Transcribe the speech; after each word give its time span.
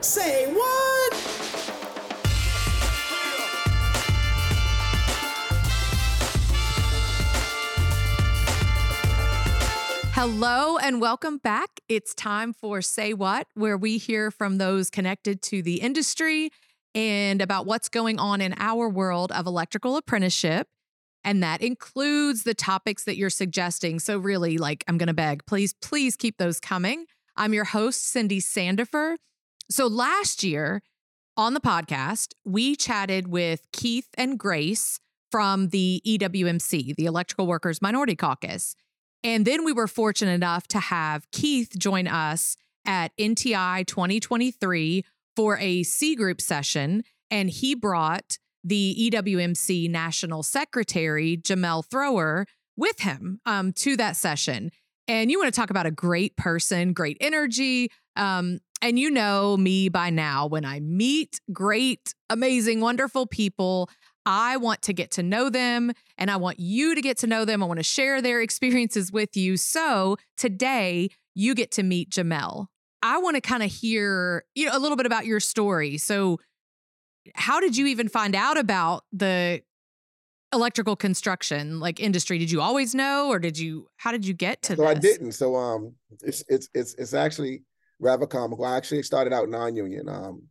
Say 0.00 0.52
what? 0.52 1.14
Hello 10.12 10.78
and 10.78 11.00
welcome 11.00 11.38
back. 11.38 11.80
It's 11.88 12.14
time 12.14 12.52
for 12.52 12.80
Say 12.80 13.12
What, 13.12 13.46
where 13.54 13.76
we 13.76 13.98
hear 13.98 14.30
from 14.30 14.58
those 14.58 14.88
connected 14.88 15.42
to 15.42 15.62
the 15.62 15.80
industry 15.80 16.50
and 16.94 17.42
about 17.42 17.66
what's 17.66 17.88
going 17.88 18.18
on 18.18 18.40
in 18.40 18.54
our 18.58 18.88
world 18.88 19.32
of 19.32 19.46
electrical 19.46 19.96
apprenticeship. 19.96 20.68
And 21.24 21.42
that 21.42 21.62
includes 21.62 22.44
the 22.44 22.54
topics 22.54 23.04
that 23.04 23.16
you're 23.16 23.30
suggesting. 23.30 23.98
So, 23.98 24.18
really, 24.18 24.58
like, 24.58 24.84
I'm 24.86 24.98
going 24.98 25.08
to 25.08 25.14
beg, 25.14 25.46
please, 25.46 25.74
please 25.80 26.16
keep 26.16 26.36
those 26.36 26.60
coming. 26.60 27.06
I'm 27.36 27.52
your 27.52 27.64
host, 27.64 28.06
Cindy 28.06 28.40
Sandifer. 28.40 29.16
So, 29.70 29.86
last 29.86 30.42
year 30.42 30.82
on 31.36 31.54
the 31.54 31.60
podcast, 31.60 32.34
we 32.44 32.76
chatted 32.76 33.28
with 33.28 33.66
Keith 33.72 34.08
and 34.16 34.38
Grace 34.38 35.00
from 35.30 35.68
the 35.68 36.00
EWMC, 36.06 36.94
the 36.94 37.06
Electrical 37.06 37.46
Workers 37.46 37.82
Minority 37.82 38.14
Caucus. 38.14 38.76
And 39.24 39.46
then 39.46 39.64
we 39.64 39.72
were 39.72 39.88
fortunate 39.88 40.32
enough 40.32 40.68
to 40.68 40.78
have 40.78 41.28
Keith 41.30 41.72
join 41.78 42.06
us 42.06 42.56
at 42.86 43.16
NTI 43.18 43.86
2023 43.86 45.04
for 45.34 45.58
a 45.58 45.82
C 45.82 46.14
group 46.14 46.40
session. 46.40 47.02
And 47.30 47.48
he 47.48 47.74
brought 47.74 48.38
the 48.62 49.10
EWMC 49.10 49.90
National 49.90 50.42
Secretary, 50.42 51.36
Jamell 51.36 51.84
Thrower, 51.84 52.46
with 52.76 53.00
him 53.00 53.40
um, 53.46 53.72
to 53.72 53.96
that 53.96 54.16
session. 54.16 54.70
And 55.08 55.30
you 55.30 55.38
want 55.38 55.52
to 55.52 55.58
talk 55.58 55.70
about 55.70 55.86
a 55.86 55.90
great 55.90 56.36
person, 56.36 56.92
great 56.92 57.16
energy. 57.20 57.90
Um, 58.16 58.60
and 58.84 58.98
you 58.98 59.10
know 59.10 59.56
me 59.56 59.88
by 59.88 60.10
now, 60.10 60.46
when 60.46 60.66
I 60.66 60.78
meet 60.78 61.40
great, 61.50 62.14
amazing, 62.28 62.82
wonderful 62.82 63.26
people, 63.26 63.88
I 64.26 64.58
want 64.58 64.82
to 64.82 64.92
get 64.92 65.10
to 65.12 65.22
know 65.22 65.48
them 65.48 65.92
and 66.18 66.30
I 66.30 66.36
want 66.36 66.60
you 66.60 66.94
to 66.94 67.00
get 67.00 67.16
to 67.18 67.26
know 67.26 67.46
them. 67.46 67.62
I 67.62 67.66
want 67.66 67.78
to 67.78 67.84
share 67.84 68.20
their 68.20 68.42
experiences 68.42 69.10
with 69.10 69.38
you. 69.38 69.56
So 69.56 70.18
today 70.36 71.08
you 71.34 71.54
get 71.54 71.70
to 71.72 71.82
meet 71.82 72.10
Jamell. 72.10 72.66
I 73.02 73.18
want 73.18 73.36
to 73.36 73.40
kind 73.40 73.62
of 73.62 73.72
hear 73.72 74.44
you 74.54 74.66
know, 74.66 74.76
a 74.76 74.78
little 74.78 74.98
bit 74.98 75.06
about 75.06 75.24
your 75.24 75.40
story. 75.40 75.96
So, 75.96 76.38
how 77.34 77.60
did 77.60 77.74
you 77.74 77.86
even 77.86 78.10
find 78.10 78.34
out 78.34 78.58
about 78.58 79.04
the 79.12 79.62
electrical 80.52 80.94
construction 80.94 81.80
like 81.80 82.00
industry? 82.00 82.38
Did 82.38 82.50
you 82.50 82.60
always 82.60 82.94
know, 82.94 83.30
or 83.30 83.38
did 83.38 83.58
you? 83.58 83.88
How 83.96 84.12
did 84.12 84.26
you 84.26 84.34
get 84.34 84.60
to? 84.62 84.76
So 84.76 84.82
this? 84.82 84.90
I 84.90 84.94
didn't. 84.94 85.32
So 85.32 85.56
um, 85.56 85.94
it's 86.22 86.44
it's 86.48 86.68
it's 86.74 86.94
it's 86.94 87.14
actually 87.14 87.62
rather 88.04 88.26
comical. 88.26 88.64
I 88.64 88.76
actually 88.76 89.02
started 89.02 89.32
out 89.32 89.48
non-union. 89.48 90.08
Um, 90.08 90.42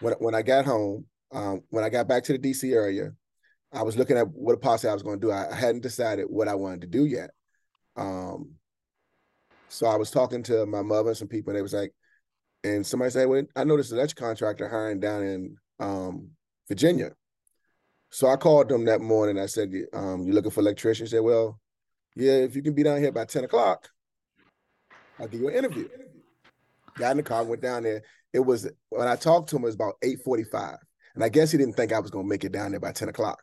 when 0.00 0.14
when 0.14 0.34
I 0.34 0.42
got 0.42 0.64
home, 0.64 1.04
um, 1.32 1.62
when 1.68 1.84
I 1.84 1.90
got 1.90 2.08
back 2.08 2.22
to 2.24 2.32
the 2.32 2.38
DC 2.38 2.72
area, 2.72 3.12
I 3.72 3.82
was 3.82 3.96
looking 3.96 4.16
at 4.16 4.28
what 4.28 4.54
a 4.54 4.56
possibly 4.56 4.90
I 4.90 4.94
was 4.94 5.02
going 5.02 5.20
to 5.20 5.26
do. 5.26 5.32
I, 5.32 5.52
hadn't 5.54 5.82
decided 5.82 6.26
what 6.28 6.48
I 6.48 6.54
wanted 6.54 6.82
to 6.82 6.86
do 6.86 7.04
yet. 7.04 7.30
Um, 7.96 8.52
so 9.68 9.86
I 9.86 9.96
was 9.96 10.10
talking 10.10 10.42
to 10.44 10.64
my 10.64 10.82
mother 10.82 11.08
and 11.08 11.16
some 11.16 11.28
people, 11.28 11.50
and 11.50 11.58
they 11.58 11.62
was 11.62 11.74
like, 11.74 11.92
and 12.62 12.86
somebody 12.86 13.10
said, 13.10 13.28
"Well, 13.28 13.42
I 13.56 13.64
noticed 13.64 13.90
an 13.90 13.98
electric 13.98 14.18
contractor 14.18 14.68
hiring 14.68 15.00
down 15.00 15.24
in 15.24 15.56
um, 15.80 16.30
Virginia." 16.68 17.10
So 18.10 18.28
I 18.28 18.36
called 18.36 18.68
them 18.68 18.84
that 18.84 19.00
morning. 19.00 19.38
I 19.38 19.46
said, 19.46 19.72
um, 19.92 20.24
"You 20.24 20.32
looking 20.34 20.52
for 20.52 20.60
electrician?" 20.60 21.06
He 21.06 21.10
said, 21.10 21.20
"Well, 21.20 21.58
yeah, 22.14 22.34
if 22.34 22.54
you 22.54 22.62
can 22.62 22.74
be 22.74 22.84
down 22.84 23.00
here 23.00 23.10
by 23.10 23.24
ten 23.24 23.42
o'clock, 23.42 23.88
I'll 25.18 25.26
give 25.26 25.40
you 25.40 25.48
an 25.48 25.56
interview." 25.56 25.88
Got 26.96 27.12
in 27.12 27.16
the 27.18 27.22
car, 27.22 27.44
went 27.44 27.62
down 27.62 27.82
there. 27.84 28.02
It 28.32 28.40
was 28.40 28.68
when 28.90 29.08
I 29.08 29.16
talked 29.16 29.50
to 29.50 29.56
him, 29.56 29.62
it 29.62 29.66
was 29.66 29.74
about 29.74 29.94
eight 30.02 30.20
forty-five. 30.24 30.76
And 31.14 31.22
I 31.22 31.28
guess 31.28 31.50
he 31.50 31.58
didn't 31.58 31.74
think 31.74 31.92
I 31.92 31.98
was 31.98 32.10
going 32.10 32.24
to 32.24 32.28
make 32.28 32.44
it 32.44 32.52
down 32.52 32.70
there 32.70 32.80
by 32.80 32.92
10 32.92 33.08
o'clock 33.08 33.38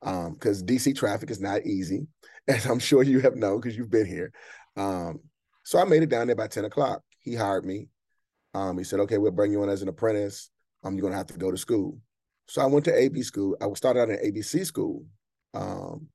because 0.00 0.60
um, 0.60 0.66
DC 0.66 0.94
traffic 0.96 1.30
is 1.30 1.40
not 1.40 1.64
easy, 1.64 2.06
as 2.48 2.66
I'm 2.66 2.78
sure 2.78 3.02
you 3.02 3.20
have 3.20 3.36
known 3.36 3.60
because 3.60 3.76
you've 3.76 3.90
been 3.90 4.06
here. 4.06 4.32
Um, 4.76 5.20
so 5.64 5.78
I 5.78 5.84
made 5.84 6.02
it 6.02 6.10
down 6.10 6.26
there 6.26 6.36
by 6.36 6.48
10 6.48 6.64
o'clock. 6.64 7.02
He 7.20 7.34
hired 7.34 7.64
me. 7.64 7.88
Um, 8.54 8.78
he 8.78 8.84
said, 8.84 9.00
okay, 9.00 9.18
we'll 9.18 9.32
bring 9.32 9.52
you 9.52 9.62
in 9.62 9.68
as 9.68 9.82
an 9.82 9.88
apprentice. 9.88 10.50
Um, 10.84 10.94
you're 10.94 11.02
going 11.02 11.12
to 11.12 11.18
have 11.18 11.26
to 11.28 11.38
go 11.38 11.50
to 11.50 11.56
school. 11.56 11.98
So 12.48 12.62
I 12.62 12.66
went 12.66 12.84
to 12.84 12.96
AB 12.96 13.22
school. 13.22 13.56
I 13.60 13.72
started 13.74 14.00
out 14.00 14.10
in 14.10 14.32
ABC 14.32 14.64
school. 14.64 15.04
Um, 15.52 16.08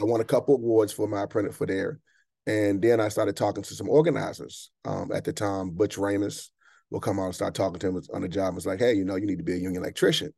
I 0.00 0.04
won 0.04 0.20
a 0.20 0.24
couple 0.24 0.56
awards 0.56 0.92
for 0.92 1.06
my 1.06 1.22
apprentice 1.22 1.56
for 1.56 1.66
there. 1.66 2.00
And 2.46 2.80
then 2.82 3.00
I 3.00 3.08
started 3.08 3.36
talking 3.36 3.62
to 3.62 3.74
some 3.74 3.88
organizers 3.88 4.70
um, 4.84 5.10
at 5.12 5.24
the 5.24 5.32
time, 5.32 5.70
Butch 5.70 5.98
Ramus, 5.98 6.50
will 6.90 7.00
come 7.00 7.20
out 7.20 7.26
and 7.26 7.34
start 7.34 7.54
talking 7.54 7.78
to 7.78 7.88
him 7.88 8.02
on 8.12 8.22
the 8.22 8.28
job. 8.28 8.56
It's 8.56 8.66
like, 8.66 8.80
hey, 8.80 8.94
you 8.94 9.04
know, 9.04 9.16
you 9.16 9.26
need 9.26 9.38
to 9.38 9.44
be 9.44 9.52
a 9.52 9.56
union 9.56 9.82
electrician. 9.82 10.32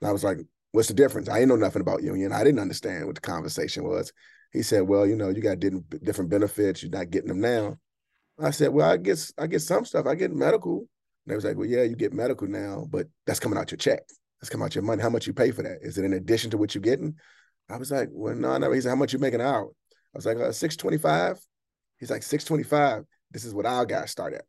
And 0.00 0.08
I 0.08 0.12
was 0.12 0.22
like, 0.22 0.38
what's 0.72 0.88
the 0.88 0.94
difference? 0.94 1.28
I 1.28 1.34
didn't 1.34 1.48
know 1.48 1.56
nothing 1.56 1.80
about 1.80 2.02
union. 2.02 2.32
I 2.32 2.44
didn't 2.44 2.60
understand 2.60 3.06
what 3.06 3.16
the 3.16 3.20
conversation 3.20 3.84
was. 3.84 4.12
He 4.52 4.62
said, 4.62 4.82
well, 4.82 5.06
you 5.06 5.16
know, 5.16 5.30
you 5.30 5.40
got 5.40 5.58
different 5.58 6.30
benefits. 6.30 6.82
You're 6.82 6.92
not 6.92 7.10
getting 7.10 7.28
them 7.28 7.40
now. 7.40 7.76
I 8.40 8.50
said, 8.50 8.68
well, 8.68 8.88
I 8.88 8.96
guess 8.96 9.32
I 9.38 9.46
get 9.46 9.62
some 9.62 9.84
stuff. 9.84 10.06
I 10.06 10.14
get 10.14 10.32
medical. 10.32 10.78
And 10.78 10.86
they 11.26 11.34
was 11.34 11.44
like, 11.44 11.56
well, 11.56 11.66
yeah, 11.68 11.82
you 11.82 11.96
get 11.96 12.12
medical 12.12 12.46
now, 12.46 12.86
but 12.90 13.06
that's 13.26 13.40
coming 13.40 13.58
out 13.58 13.70
your 13.70 13.78
check. 13.78 14.02
That's 14.40 14.50
coming 14.50 14.64
out 14.64 14.74
your 14.74 14.84
money. 14.84 15.02
How 15.02 15.10
much 15.10 15.26
you 15.26 15.32
pay 15.32 15.50
for 15.50 15.62
that? 15.62 15.78
Is 15.82 15.98
it 15.98 16.04
in 16.04 16.12
addition 16.12 16.50
to 16.50 16.58
what 16.58 16.74
you're 16.74 16.82
getting? 16.82 17.16
I 17.68 17.78
was 17.78 17.90
like, 17.90 18.10
well, 18.12 18.34
no, 18.34 18.56
no. 18.58 18.70
He 18.70 18.80
said, 18.80 18.90
how 18.90 18.96
much 18.96 19.12
you 19.12 19.18
make 19.18 19.34
an 19.34 19.40
hour? 19.40 19.70
I 20.14 20.18
was 20.18 20.26
like, 20.26 20.36
uh, 20.36 20.52
625. 20.52 21.38
He's 21.98 22.10
like, 22.10 22.22
625. 22.22 23.04
This 23.30 23.44
is 23.44 23.54
what 23.54 23.66
our 23.66 23.84
guys 23.84 24.10
start 24.10 24.34
at. 24.34 24.44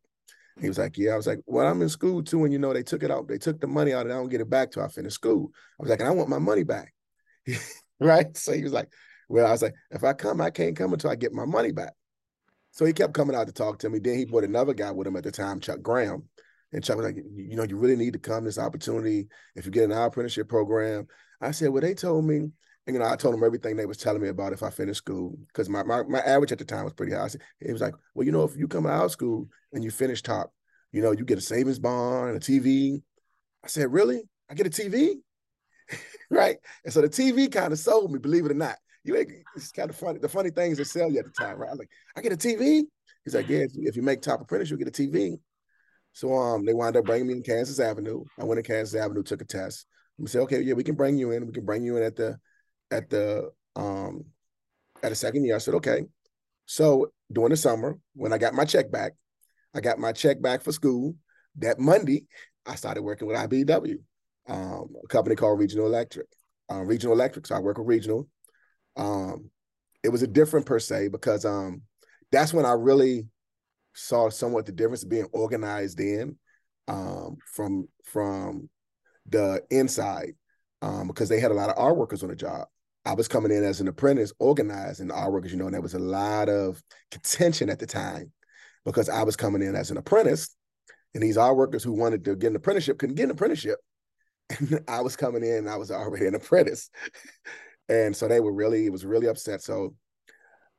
He 0.60 0.68
was 0.68 0.78
like, 0.78 0.96
Yeah. 0.96 1.12
I 1.12 1.16
was 1.16 1.26
like, 1.26 1.40
Well, 1.46 1.66
I'm 1.66 1.82
in 1.82 1.88
school 1.88 2.22
too. 2.22 2.44
And 2.44 2.52
you 2.52 2.58
know, 2.58 2.72
they 2.72 2.82
took 2.82 3.02
it 3.02 3.10
out, 3.10 3.28
they 3.28 3.38
took 3.38 3.60
the 3.60 3.66
money 3.66 3.92
out 3.92 4.06
and 4.06 4.12
I 4.12 4.16
don't 4.16 4.28
get 4.28 4.40
it 4.40 4.48
back 4.48 4.70
till 4.70 4.82
I 4.82 4.88
finish 4.88 5.12
school. 5.12 5.50
I 5.78 5.82
was 5.82 5.90
like, 5.90 6.00
and 6.00 6.08
I 6.08 6.12
want 6.12 6.28
my 6.28 6.38
money 6.38 6.62
back. 6.64 6.94
right. 8.00 8.34
So 8.36 8.52
he 8.52 8.62
was 8.62 8.72
like, 8.72 8.88
Well, 9.28 9.46
I 9.46 9.50
was 9.50 9.62
like, 9.62 9.74
if 9.90 10.04
I 10.04 10.12
come, 10.12 10.40
I 10.40 10.50
can't 10.50 10.76
come 10.76 10.92
until 10.92 11.10
I 11.10 11.16
get 11.16 11.32
my 11.32 11.44
money 11.44 11.72
back. 11.72 11.92
So 12.70 12.84
he 12.84 12.92
kept 12.92 13.14
coming 13.14 13.34
out 13.34 13.46
to 13.46 13.52
talk 13.52 13.78
to 13.80 13.90
me. 13.90 13.98
Then 13.98 14.18
he 14.18 14.24
brought 14.24 14.44
another 14.44 14.74
guy 14.74 14.90
with 14.90 15.06
him 15.06 15.16
at 15.16 15.24
the 15.24 15.32
time, 15.32 15.60
Chuck 15.60 15.82
Graham. 15.82 16.24
And 16.72 16.84
Chuck 16.84 16.96
was 16.96 17.06
like, 17.06 17.16
you 17.16 17.56
know, 17.56 17.62
you 17.62 17.76
really 17.76 17.96
need 17.96 18.12
to 18.12 18.18
come 18.18 18.44
this 18.44 18.58
opportunity 18.58 19.28
if 19.54 19.64
you 19.64 19.72
get 19.72 19.84
an 19.84 19.92
apprenticeship 19.92 20.48
program. 20.48 21.06
I 21.40 21.52
said, 21.52 21.70
well, 21.70 21.80
they 21.80 21.94
told 21.94 22.24
me 22.24 22.50
and, 22.86 22.94
you 22.94 23.00
know, 23.00 23.06
I 23.06 23.16
told 23.16 23.34
them 23.34 23.42
everything 23.42 23.76
they 23.76 23.86
was 23.86 23.96
telling 23.96 24.22
me 24.22 24.28
about 24.28 24.52
if 24.52 24.62
I 24.62 24.70
finished 24.70 24.98
school, 24.98 25.36
because 25.48 25.68
my, 25.68 25.82
my 25.82 26.04
my 26.04 26.20
average 26.20 26.52
at 26.52 26.58
the 26.58 26.64
time 26.64 26.84
was 26.84 26.92
pretty 26.92 27.12
high. 27.12 27.28
It 27.60 27.72
was 27.72 27.80
like, 27.80 27.94
well, 28.14 28.24
you 28.24 28.32
know, 28.32 28.44
if 28.44 28.56
you 28.56 28.68
come 28.68 28.86
out 28.86 29.06
of 29.06 29.10
school 29.10 29.48
and 29.72 29.82
you 29.82 29.90
finish 29.90 30.22
top, 30.22 30.52
you 30.92 31.02
know, 31.02 31.10
you 31.10 31.24
get 31.24 31.38
a 31.38 31.40
savings 31.40 31.78
bond, 31.80 32.36
a 32.36 32.40
TV. 32.40 33.02
I 33.64 33.68
said, 33.68 33.92
really? 33.92 34.22
I 34.48 34.54
get 34.54 34.66
a 34.66 34.70
TV? 34.70 35.16
right? 36.30 36.56
And 36.84 36.92
so 36.92 37.00
the 37.00 37.08
TV 37.08 37.48
kind 37.48 37.72
of 37.72 37.78
sold 37.78 38.12
me, 38.12 38.18
believe 38.18 38.44
it 38.46 38.52
or 38.52 38.54
not. 38.54 38.76
You 39.02 39.16
ain't, 39.16 39.30
it's 39.56 39.72
kind 39.72 39.90
of 39.90 39.96
funny. 39.96 40.18
The 40.18 40.28
funny 40.28 40.50
things 40.50 40.78
they 40.78 40.84
sell 40.84 41.10
you 41.10 41.18
at 41.18 41.24
the 41.24 41.30
time, 41.32 41.58
right? 41.58 41.70
I'm 41.70 41.78
like, 41.78 41.90
I 42.16 42.20
get 42.20 42.32
a 42.32 42.36
TV. 42.36 42.84
He's 43.24 43.34
like, 43.34 43.48
yeah, 43.48 43.66
if 43.74 43.96
you 43.96 44.02
make 44.02 44.22
top 44.22 44.40
apprentice, 44.40 44.70
you'll 44.70 44.78
get 44.78 44.88
a 44.88 44.92
TV. 44.92 45.38
So 46.12 46.32
um, 46.34 46.64
they 46.64 46.72
wound 46.72 46.96
up 46.96 47.04
bringing 47.04 47.26
me 47.26 47.34
in 47.34 47.42
Kansas 47.42 47.80
Avenue. 47.80 48.24
I 48.38 48.44
went 48.44 48.58
to 48.58 48.62
Kansas 48.62 48.98
Avenue, 48.98 49.22
took 49.22 49.42
a 49.42 49.44
test. 49.44 49.86
We 50.18 50.28
said, 50.28 50.42
okay, 50.42 50.60
yeah, 50.60 50.74
we 50.74 50.84
can 50.84 50.94
bring 50.94 51.18
you 51.18 51.32
in. 51.32 51.46
We 51.46 51.52
can 51.52 51.64
bring 51.64 51.82
you 51.82 51.96
in 51.96 52.02
at 52.02 52.16
the 52.16 52.38
at 52.90 53.10
the 53.10 53.50
um 53.74 54.24
at 55.02 55.12
a 55.12 55.16
second 55.16 55.44
year. 55.44 55.56
I 55.56 55.58
said, 55.58 55.74
okay. 55.74 56.02
So 56.66 57.12
during 57.32 57.50
the 57.50 57.56
summer, 57.56 57.98
when 58.14 58.32
I 58.32 58.38
got 58.38 58.54
my 58.54 58.64
check 58.64 58.90
back, 58.90 59.12
I 59.74 59.80
got 59.80 59.98
my 59.98 60.12
check 60.12 60.40
back 60.40 60.62
for 60.62 60.72
school. 60.72 61.14
That 61.58 61.78
Monday, 61.78 62.26
I 62.66 62.74
started 62.74 63.02
working 63.02 63.28
with 63.28 63.36
IBEW, 63.36 63.96
um, 64.48 64.94
a 65.02 65.08
company 65.08 65.36
called 65.36 65.58
Regional 65.58 65.86
Electric. 65.86 66.26
Uh, 66.70 66.82
Regional 66.82 67.14
Electric. 67.14 67.46
So 67.46 67.54
I 67.54 67.60
work 67.60 67.78
with 67.78 67.86
Regional. 67.86 68.28
Um, 68.96 69.50
it 70.02 70.08
was 70.08 70.22
a 70.22 70.26
different 70.26 70.66
per 70.66 70.78
se 70.78 71.08
because 71.08 71.44
um, 71.44 71.82
that's 72.32 72.52
when 72.52 72.66
I 72.66 72.72
really 72.72 73.28
saw 73.94 74.28
somewhat 74.28 74.66
the 74.66 74.72
difference 74.72 75.04
being 75.04 75.28
organized 75.32 76.00
in 76.00 76.36
um, 76.88 77.36
from 77.54 77.88
from 78.04 78.68
the 79.28 79.62
inside 79.70 80.34
um, 80.82 81.08
because 81.08 81.28
they 81.28 81.40
had 81.40 81.50
a 81.50 81.54
lot 81.54 81.70
of 81.70 81.78
art 81.78 81.96
workers 81.96 82.22
on 82.22 82.28
the 82.28 82.36
job. 82.36 82.66
I 83.06 83.14
was 83.14 83.28
coming 83.28 83.52
in 83.52 83.62
as 83.62 83.80
an 83.80 83.86
apprentice, 83.86 84.32
organizing 84.40 85.06
in 85.06 85.10
art 85.12 85.32
workers, 85.32 85.52
you 85.52 85.58
know, 85.58 85.66
and 85.66 85.74
there 85.74 85.80
was 85.80 85.94
a 85.94 85.98
lot 85.98 86.48
of 86.48 86.82
contention 87.12 87.70
at 87.70 87.78
the 87.78 87.86
time 87.86 88.32
because 88.84 89.08
I 89.08 89.22
was 89.22 89.36
coming 89.36 89.62
in 89.62 89.76
as 89.76 89.92
an 89.92 89.96
apprentice, 89.96 90.54
and 91.14 91.22
these 91.22 91.36
art 91.36 91.56
workers 91.56 91.84
who 91.84 91.92
wanted 91.92 92.24
to 92.24 92.34
get 92.34 92.50
an 92.50 92.56
apprenticeship 92.56 92.98
couldn't 92.98 93.14
get 93.14 93.24
an 93.24 93.30
apprenticeship. 93.30 93.78
And 94.60 94.84
I 94.86 95.00
was 95.00 95.16
coming 95.16 95.42
in, 95.42 95.66
I 95.66 95.74
was 95.74 95.90
already 95.90 96.26
an 96.26 96.36
apprentice. 96.36 96.88
and 97.88 98.14
so 98.14 98.28
they 98.28 98.38
were 98.38 98.52
really, 98.52 98.86
it 98.86 98.92
was 98.92 99.04
really 99.04 99.26
upset. 99.26 99.60
So 99.60 99.96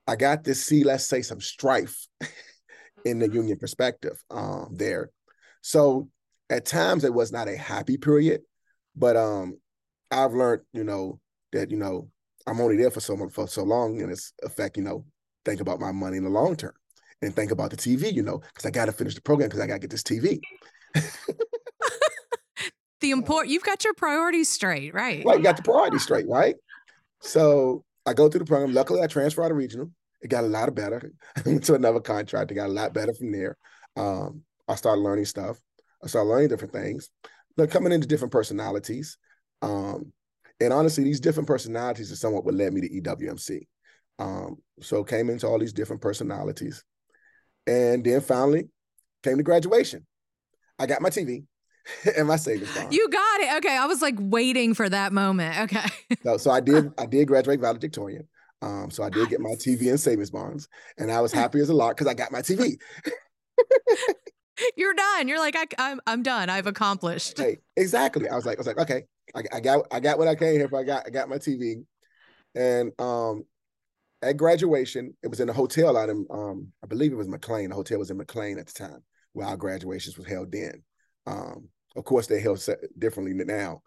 I 0.07 0.15
got 0.15 0.45
to 0.45 0.55
see, 0.55 0.85
let's 0.85 1.05
say, 1.05 1.21
some 1.21 1.41
strife 1.41 2.07
in 3.05 3.19
the 3.19 3.29
union 3.29 3.57
perspective 3.57 4.23
um, 4.31 4.69
there. 4.71 5.09
So 5.61 6.07
at 6.49 6.65
times 6.65 7.03
it 7.03 7.13
was 7.13 7.33
not 7.33 7.49
a 7.49 7.57
happy 7.57 7.97
period, 7.97 8.41
but 8.95 9.17
um, 9.17 9.59
I've 10.11 10.33
learned, 10.33 10.61
you 10.71 10.85
know, 10.85 11.19
that 11.51 11.71
you 11.71 11.77
know 11.77 12.09
I'm 12.47 12.61
only 12.61 12.77
there 12.77 12.89
for 12.89 13.01
so 13.01 13.15
much 13.15 13.33
for 13.33 13.47
so 13.47 13.63
long, 13.63 14.01
and 14.01 14.11
it's 14.11 14.33
affect, 14.43 14.77
you 14.77 14.83
know, 14.83 15.05
think 15.45 15.59
about 15.59 15.79
my 15.79 15.91
money 15.91 16.17
in 16.17 16.23
the 16.23 16.29
long 16.29 16.55
term, 16.55 16.73
and 17.21 17.35
think 17.35 17.51
about 17.51 17.71
the 17.71 17.77
TV, 17.77 18.13
you 18.13 18.23
know, 18.23 18.39
because 18.39 18.65
I 18.65 18.71
got 18.71 18.85
to 18.85 18.93
finish 18.93 19.15
the 19.15 19.21
program 19.21 19.49
because 19.49 19.61
I 19.61 19.67
got 19.67 19.73
to 19.73 19.79
get 19.79 19.91
this 19.91 20.03
TV. 20.03 20.39
the 23.01 23.11
import 23.11 23.47
you've 23.47 23.63
got 23.63 23.83
your 23.83 23.93
priorities 23.93 24.49
straight, 24.49 24.93
right? 24.93 25.23
Right, 25.25 25.37
you 25.37 25.43
got 25.43 25.57
the 25.57 25.63
priorities 25.63 26.03
straight, 26.03 26.27
right? 26.27 26.55
So 27.19 27.83
I 28.05 28.13
go 28.13 28.29
through 28.29 28.39
the 28.39 28.45
program. 28.45 28.73
Luckily, 28.73 29.01
I 29.01 29.07
transferred 29.07 29.43
out 29.43 29.51
of 29.51 29.57
regional. 29.57 29.91
It 30.21 30.29
got 30.29 30.45
a 30.45 30.47
lot 30.47 30.73
better. 30.73 31.11
I 31.35 31.41
went 31.45 31.65
to 31.65 31.75
another 31.75 31.99
contract. 31.99 32.51
It 32.51 32.55
got 32.55 32.69
a 32.69 32.73
lot 32.73 32.93
better 32.93 33.13
from 33.13 33.31
there. 33.31 33.57
Um, 33.95 34.43
I 34.67 34.75
started 34.75 35.01
learning 35.01 35.25
stuff. 35.25 35.59
I 36.03 36.07
started 36.07 36.29
learning 36.29 36.49
different 36.49 36.73
things. 36.73 37.09
But 37.55 37.71
coming 37.71 37.91
into 37.91 38.07
different 38.07 38.31
personalities. 38.31 39.17
Um, 39.61 40.13
and 40.59 40.73
honestly, 40.73 41.03
these 41.03 41.19
different 41.19 41.47
personalities 41.47 42.11
are 42.11 42.15
somewhat 42.15 42.45
what 42.45 42.55
led 42.55 42.73
me 42.73 42.81
to 42.81 43.01
EWMC. 43.01 43.67
Um, 44.19 44.57
so 44.81 45.03
came 45.03 45.29
into 45.29 45.47
all 45.47 45.59
these 45.59 45.73
different 45.73 46.01
personalities. 46.01 46.83
And 47.67 48.03
then 48.03 48.21
finally 48.21 48.69
came 49.23 49.37
to 49.37 49.43
graduation. 49.43 50.05
I 50.79 50.85
got 50.85 51.01
my 51.01 51.09
TV 51.09 51.45
and 52.17 52.27
my 52.27 52.37
savings 52.37 52.73
bond. 52.73 52.93
You 52.93 53.09
got 53.09 53.41
it. 53.41 53.57
Okay. 53.57 53.77
I 53.77 53.85
was 53.85 54.01
like 54.01 54.15
waiting 54.17 54.73
for 54.73 54.87
that 54.89 55.13
moment. 55.13 55.59
Okay. 55.71 55.85
so, 56.23 56.37
so 56.37 56.51
I 56.51 56.59
did 56.59 56.91
I 56.97 57.05
did 57.05 57.27
graduate 57.27 57.59
valedictorian. 57.59 58.27
Um, 58.63 58.89
so 58.89 59.03
I 59.03 59.09
did 59.09 59.29
get 59.29 59.39
my 59.39 59.51
TV 59.51 59.89
and 59.89 59.99
savings 59.99 60.31
bonds, 60.31 60.67
and 60.97 61.11
I 61.11 61.21
was 61.21 61.31
happy 61.33 61.59
as 61.59 61.69
a 61.69 61.75
lark 61.75 61.95
because 61.95 62.07
I 62.07 62.15
got 62.15 62.31
my 62.31 62.41
TV. 62.41 62.77
You're 64.75 64.95
done. 64.95 65.27
You're 65.27 65.37
like, 65.37 65.55
I, 65.55 65.61
am 65.61 65.67
I'm, 65.77 65.99
I'm 66.07 66.23
done. 66.23 66.49
I've 66.49 66.65
accomplished. 66.65 67.37
Hey, 67.37 67.57
exactly. 67.75 68.27
I 68.27 68.35
was 68.35 68.47
like, 68.47 68.57
I 68.57 68.61
was 68.61 68.65
like, 68.67 68.79
okay, 68.79 69.03
I, 69.35 69.59
got 69.59 69.85
I 69.91 69.99
got 69.99 70.17
what 70.17 70.27
I 70.27 70.35
came 70.35 70.53
here 70.53 70.69
for. 70.69 70.79
I 70.79 70.83
got 70.83 71.03
I 71.05 71.09
got 71.09 71.29
my 71.29 71.37
TV, 71.37 71.83
and 72.55 72.91
um, 72.99 73.43
at 74.21 74.37
graduation, 74.37 75.15
it 75.21 75.27
was 75.27 75.39
in 75.39 75.49
a 75.49 75.53
hotel 75.53 75.97
out 75.97 76.09
in 76.09 76.25
um, 76.29 76.71
I 76.83 76.87
believe 76.87 77.11
it 77.11 77.17
was 77.17 77.27
McLean. 77.27 77.69
The 77.69 77.75
hotel 77.75 77.99
was 77.99 78.09
in 78.09 78.17
McLean 78.17 78.57
at 78.57 78.67
the 78.67 78.73
time 78.73 79.03
where 79.33 79.47
our 79.47 79.57
graduations 79.57 80.17
was 80.17 80.27
held 80.27 80.53
in. 80.55 80.81
Um, 81.27 81.69
of 81.95 82.05
course, 82.05 82.27
they 82.27 82.39
held 82.39 82.65
differently 82.97 83.33
now. 83.33 83.81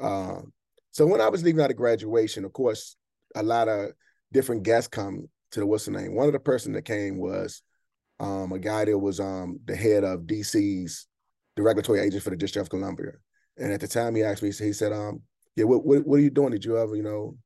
Um, 0.00 0.52
so 0.90 1.06
when 1.06 1.20
I 1.20 1.28
was 1.28 1.42
leaving 1.42 1.60
out 1.60 1.70
of 1.70 1.76
graduation, 1.76 2.44
of 2.44 2.52
course, 2.52 2.96
a 3.34 3.42
lot 3.42 3.68
of 3.68 3.90
different 4.32 4.62
guests 4.62 4.88
come 4.88 5.28
to 5.52 5.60
the 5.60 5.66
what's 5.66 5.84
the 5.84 5.90
name. 5.90 6.14
One 6.14 6.26
of 6.26 6.32
the 6.32 6.40
person 6.40 6.72
that 6.72 6.84
came 6.84 7.18
was 7.18 7.62
um, 8.18 8.52
a 8.52 8.58
guy 8.58 8.84
that 8.84 8.98
was 8.98 9.20
um, 9.20 9.60
the 9.64 9.76
head 9.76 10.04
of 10.04 10.20
DC's 10.20 11.06
the 11.56 11.62
regulatory 11.62 12.00
agent 12.00 12.22
for 12.22 12.30
the 12.30 12.36
District 12.36 12.64
of 12.64 12.70
Columbia. 12.70 13.12
And 13.58 13.72
at 13.72 13.80
the 13.80 13.88
time, 13.88 14.14
he 14.14 14.22
asked 14.22 14.42
me, 14.42 14.52
he 14.52 14.72
said, 14.72 14.92
um, 14.92 15.22
"Yeah, 15.54 15.64
what, 15.64 15.84
what, 15.84 16.06
what 16.06 16.16
are 16.16 16.22
you 16.22 16.30
doing? 16.30 16.52
Did 16.52 16.64
you 16.64 16.78
ever, 16.78 16.94
you 16.94 17.02
know?" 17.02 17.36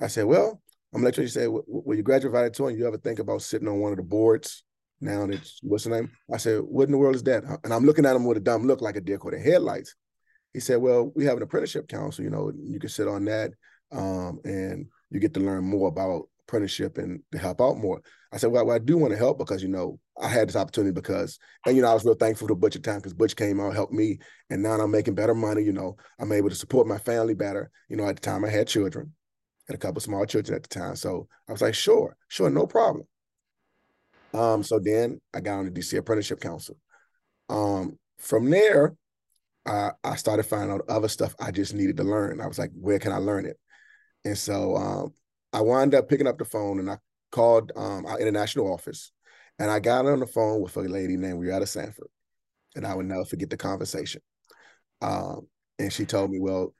I 0.00 0.06
said, 0.06 0.24
"Well, 0.24 0.60
I'm 0.94 1.02
gonna 1.02 1.46
when 1.66 1.96
you 1.96 2.02
graduate 2.02 2.32
valedictorian, 2.32 2.78
you 2.78 2.86
ever 2.86 2.98
think 2.98 3.18
about 3.18 3.42
sitting 3.42 3.68
on 3.68 3.80
one 3.80 3.92
of 3.92 3.98
the 3.98 4.02
boards?" 4.02 4.64
Now 5.00 5.26
that 5.26 5.40
what's 5.62 5.84
the 5.84 5.90
name? 5.90 6.12
I 6.32 6.36
said, 6.36 6.60
"What 6.62 6.84
in 6.84 6.92
the 6.92 6.98
world 6.98 7.16
is 7.16 7.22
that?" 7.24 7.44
And 7.64 7.74
I'm 7.74 7.84
looking 7.84 8.06
at 8.06 8.16
him 8.16 8.24
with 8.24 8.38
a 8.38 8.40
dumb 8.40 8.66
look, 8.66 8.80
like 8.80 8.96
a 8.96 9.00
deer 9.00 9.18
with 9.22 9.34
the 9.34 9.40
headlights. 9.40 9.94
He 10.52 10.60
said, 10.60 10.76
"Well, 10.76 11.12
we 11.14 11.24
have 11.24 11.36
an 11.36 11.42
apprenticeship 11.42 11.88
council. 11.88 12.24
You 12.24 12.30
know, 12.30 12.52
you 12.54 12.78
can 12.78 12.88
sit 12.88 13.08
on 13.08 13.24
that, 13.26 13.52
um, 13.90 14.40
and 14.44 14.86
you 15.10 15.20
get 15.20 15.34
to 15.34 15.40
learn 15.40 15.64
more 15.64 15.88
about 15.88 16.28
apprenticeship 16.46 16.98
and 16.98 17.20
to 17.32 17.38
help 17.38 17.60
out 17.60 17.78
more." 17.78 18.02
I 18.32 18.38
said, 18.38 18.50
well, 18.50 18.64
well, 18.64 18.74
I 18.74 18.78
do 18.78 18.96
want 18.96 19.12
to 19.12 19.18
help 19.18 19.36
because, 19.36 19.62
you 19.62 19.68
know, 19.68 19.98
I 20.20 20.26
had 20.26 20.48
this 20.48 20.56
opportunity 20.56 20.92
because, 20.92 21.38
and, 21.66 21.76
you 21.76 21.82
know, 21.82 21.90
I 21.90 21.94
was 21.94 22.04
real 22.04 22.14
thankful 22.14 22.48
to 22.48 22.54
Butch 22.54 22.76
at 22.76 22.82
time 22.82 22.96
because 22.96 23.12
Butch 23.12 23.36
came 23.36 23.60
out, 23.60 23.74
helped 23.74 23.92
me. 23.92 24.20
And 24.48 24.62
now 24.62 24.72
I'm 24.72 24.90
making 24.90 25.14
better 25.14 25.34
money. 25.34 25.62
You 25.62 25.72
know, 25.72 25.96
I'm 26.18 26.32
able 26.32 26.48
to 26.48 26.54
support 26.54 26.86
my 26.86 26.96
family 26.96 27.34
better. 27.34 27.70
You 27.90 27.96
know, 27.96 28.08
at 28.08 28.16
the 28.16 28.22
time 28.22 28.42
I 28.42 28.48
had 28.48 28.68
children, 28.68 29.12
had 29.68 29.74
a 29.74 29.78
couple 29.78 30.00
small 30.00 30.24
children 30.24 30.56
at 30.56 30.62
the 30.62 30.68
time. 30.68 30.96
So 30.96 31.28
I 31.46 31.52
was 31.52 31.60
like, 31.60 31.74
sure, 31.74 32.16
sure, 32.28 32.48
no 32.48 32.66
problem. 32.66 33.06
Um, 34.32 34.62
so 34.62 34.78
then 34.78 35.20
I 35.34 35.40
got 35.40 35.58
on 35.58 35.66
the 35.66 35.70
DC 35.70 35.98
Apprenticeship 35.98 36.40
Council. 36.40 36.78
Um, 37.50 37.98
from 38.16 38.48
there, 38.48 38.94
I, 39.66 39.90
I 40.02 40.16
started 40.16 40.44
finding 40.44 40.70
out 40.70 40.88
other 40.88 41.08
stuff 41.08 41.34
I 41.38 41.50
just 41.50 41.74
needed 41.74 41.98
to 41.98 42.04
learn. 42.04 42.40
I 42.40 42.46
was 42.46 42.58
like, 42.58 42.70
where 42.74 42.98
can 42.98 43.12
I 43.12 43.18
learn 43.18 43.44
it? 43.44 43.58
And 44.24 44.38
so 44.38 44.76
um, 44.76 45.12
I 45.52 45.60
wound 45.60 45.94
up 45.94 46.08
picking 46.08 46.26
up 46.26 46.38
the 46.38 46.44
phone 46.44 46.78
and 46.78 46.90
I 46.90 46.98
called 47.30 47.72
um, 47.76 48.06
our 48.06 48.18
international 48.20 48.72
office, 48.72 49.12
and 49.58 49.70
I 49.70 49.80
got 49.80 50.06
on 50.06 50.20
the 50.20 50.26
phone 50.26 50.60
with 50.62 50.76
a 50.76 50.80
lady 50.80 51.16
named 51.16 51.40
Rietta 51.40 51.66
Sanford, 51.66 52.08
and 52.74 52.86
I 52.86 52.94
would 52.94 53.06
never 53.06 53.24
forget 53.24 53.50
the 53.50 53.56
conversation. 53.56 54.22
Um, 55.00 55.46
and 55.78 55.92
she 55.92 56.04
told 56.04 56.30
me, 56.30 56.38
"Well, 56.38 56.74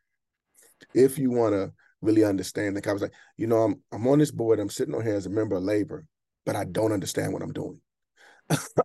if 0.94 1.18
you 1.18 1.30
want 1.30 1.54
to 1.54 1.72
really 2.00 2.24
understand 2.24 2.76
the 2.76 2.82
conversation, 2.82 3.14
you 3.36 3.46
know, 3.46 3.58
I'm 3.62 3.82
I'm 3.92 4.06
on 4.06 4.18
this 4.18 4.30
board. 4.30 4.60
I'm 4.60 4.70
sitting 4.70 4.94
on 4.94 5.02
here 5.02 5.16
as 5.16 5.26
a 5.26 5.30
member 5.30 5.56
of 5.56 5.62
labor, 5.62 6.06
but 6.46 6.56
I 6.56 6.64
don't 6.64 6.92
understand 6.92 7.32
what 7.32 7.42
I'm 7.42 7.52
doing." 7.52 7.80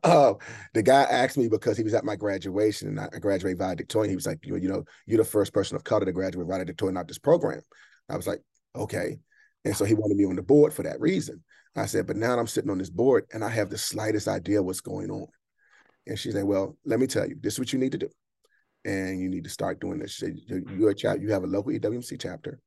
uh, 0.04 0.34
the 0.74 0.84
guy 0.84 1.04
asked 1.04 1.38
me 1.38 1.48
because 1.48 1.78
he 1.78 1.84
was 1.84 1.94
at 1.94 2.06
my 2.06 2.16
graduation 2.16 2.88
and 2.88 3.00
I 3.00 3.20
graduated 3.20 3.60
valedictorian. 3.60 4.10
He 4.10 4.16
was 4.16 4.28
like, 4.28 4.46
you, 4.46 4.56
you 4.58 4.70
know, 4.70 4.84
you're 5.06 5.18
the 5.18 5.26
first 5.26 5.54
person 5.54 5.76
of 5.76 5.84
color 5.84 6.06
to 6.06 6.12
graduate 6.12 6.48
valedictorian 6.48 6.98
out 6.98 7.08
this 7.08 7.18
program. 7.18 7.62
I 8.10 8.16
was 8.16 8.28
like, 8.28 8.42
okay. 8.76 9.18
And 9.68 9.76
so 9.76 9.84
he 9.84 9.96
wanted 9.96 10.16
me 10.16 10.24
on 10.24 10.38
the 10.38 10.42
board 10.42 10.72
for 10.72 10.84
that 10.84 11.02
reason. 11.02 11.44
I 11.76 11.88
said, 11.88 12.08
but 12.08 12.16
now 12.16 12.40
I'm 12.40 12.48
sitting 12.48 12.72
on 12.72 12.78
this 12.78 12.90
board 12.90 13.26
and 13.34 13.44
I 13.44 13.50
have 13.50 13.70
the 13.70 13.78
slightest 13.78 14.30
idea 14.30 14.64
what's 14.64 14.80
going 14.80 15.12
on. 15.12 15.28
And 16.08 16.18
she 16.18 16.32
said, 16.32 16.46
well, 16.46 16.78
let 16.86 17.02
me 17.02 17.06
tell 17.06 17.28
you, 17.28 17.36
this 17.42 17.56
is 17.56 17.60
what 17.60 17.74
you 17.74 17.80
need 17.80 17.92
to 17.92 17.98
do. 17.98 18.08
And 18.86 19.20
you 19.20 19.28
need 19.28 19.44
to 19.44 19.50
start 19.50 19.82
doing 19.82 20.00
this. 20.00 20.14
She 20.14 20.26
said, 20.48 20.64
you're 20.78 20.92
a 20.92 20.96
child, 20.96 21.22
you 21.22 21.34
have 21.34 21.44
a 21.44 21.48
local 21.48 21.74
EWMC 21.74 22.18
chapter. 22.18 22.62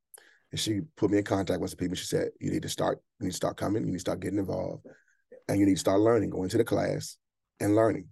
And 0.50 0.60
she 0.60 0.82
put 0.98 1.10
me 1.10 1.16
in 1.16 1.24
contact 1.24 1.62
with 1.62 1.70
some 1.70 1.78
people. 1.78 1.96
She 1.96 2.04
said, 2.04 2.28
you 2.38 2.50
need 2.50 2.62
to 2.62 2.68
start, 2.68 2.98
you 3.18 3.24
need 3.24 3.30
to 3.30 3.36
start 3.36 3.56
coming, 3.56 3.82
you 3.82 3.92
need 3.92 3.94
to 3.94 4.00
start 4.00 4.20
getting 4.20 4.38
involved, 4.38 4.84
and 5.48 5.58
you 5.58 5.64
need 5.64 5.76
to 5.76 5.80
start 5.80 6.00
learning, 6.00 6.28
going 6.28 6.50
to 6.50 6.58
the 6.58 6.64
class 6.64 7.16
and 7.60 7.74
learning. 7.74 8.08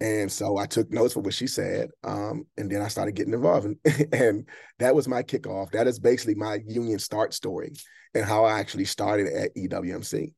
And 0.00 0.30
so 0.30 0.58
I 0.58 0.66
took 0.66 0.92
notes 0.92 1.14
for 1.14 1.20
what 1.20 1.34
she 1.34 1.46
said. 1.46 1.88
Um, 2.04 2.44
and 2.56 2.70
then 2.70 2.82
I 2.82 2.88
started 2.88 3.16
getting 3.16 3.32
involved. 3.34 3.66
And, 3.66 3.76
and 4.12 4.48
that 4.78 4.94
was 4.94 5.08
my 5.08 5.22
kickoff. 5.22 5.72
That 5.72 5.86
is 5.86 5.98
basically 5.98 6.36
my 6.36 6.60
union 6.66 6.98
start 6.98 7.34
story 7.34 7.72
and 8.14 8.24
how 8.24 8.44
I 8.44 8.60
actually 8.60 8.84
started 8.84 9.26
at 9.28 9.54
EWMC. 9.56 10.32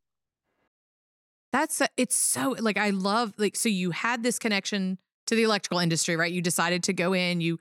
That's 1.53 1.83
it's 1.97 2.15
so 2.15 2.55
like 2.61 2.79
I 2.79 2.91
love 2.91 3.35
like 3.37 3.57
so 3.57 3.69
you 3.69 3.91
had 3.91 4.23
this 4.23 4.39
connection 4.39 4.99
to 5.27 5.35
the 5.35 5.43
electrical 5.43 5.81
industry, 5.81 6.17
right? 6.17 6.33
You 6.33 6.43
decided 6.43 6.85
to 6.85 6.93
go 6.93 7.13
in, 7.13 7.41
you 7.41 7.59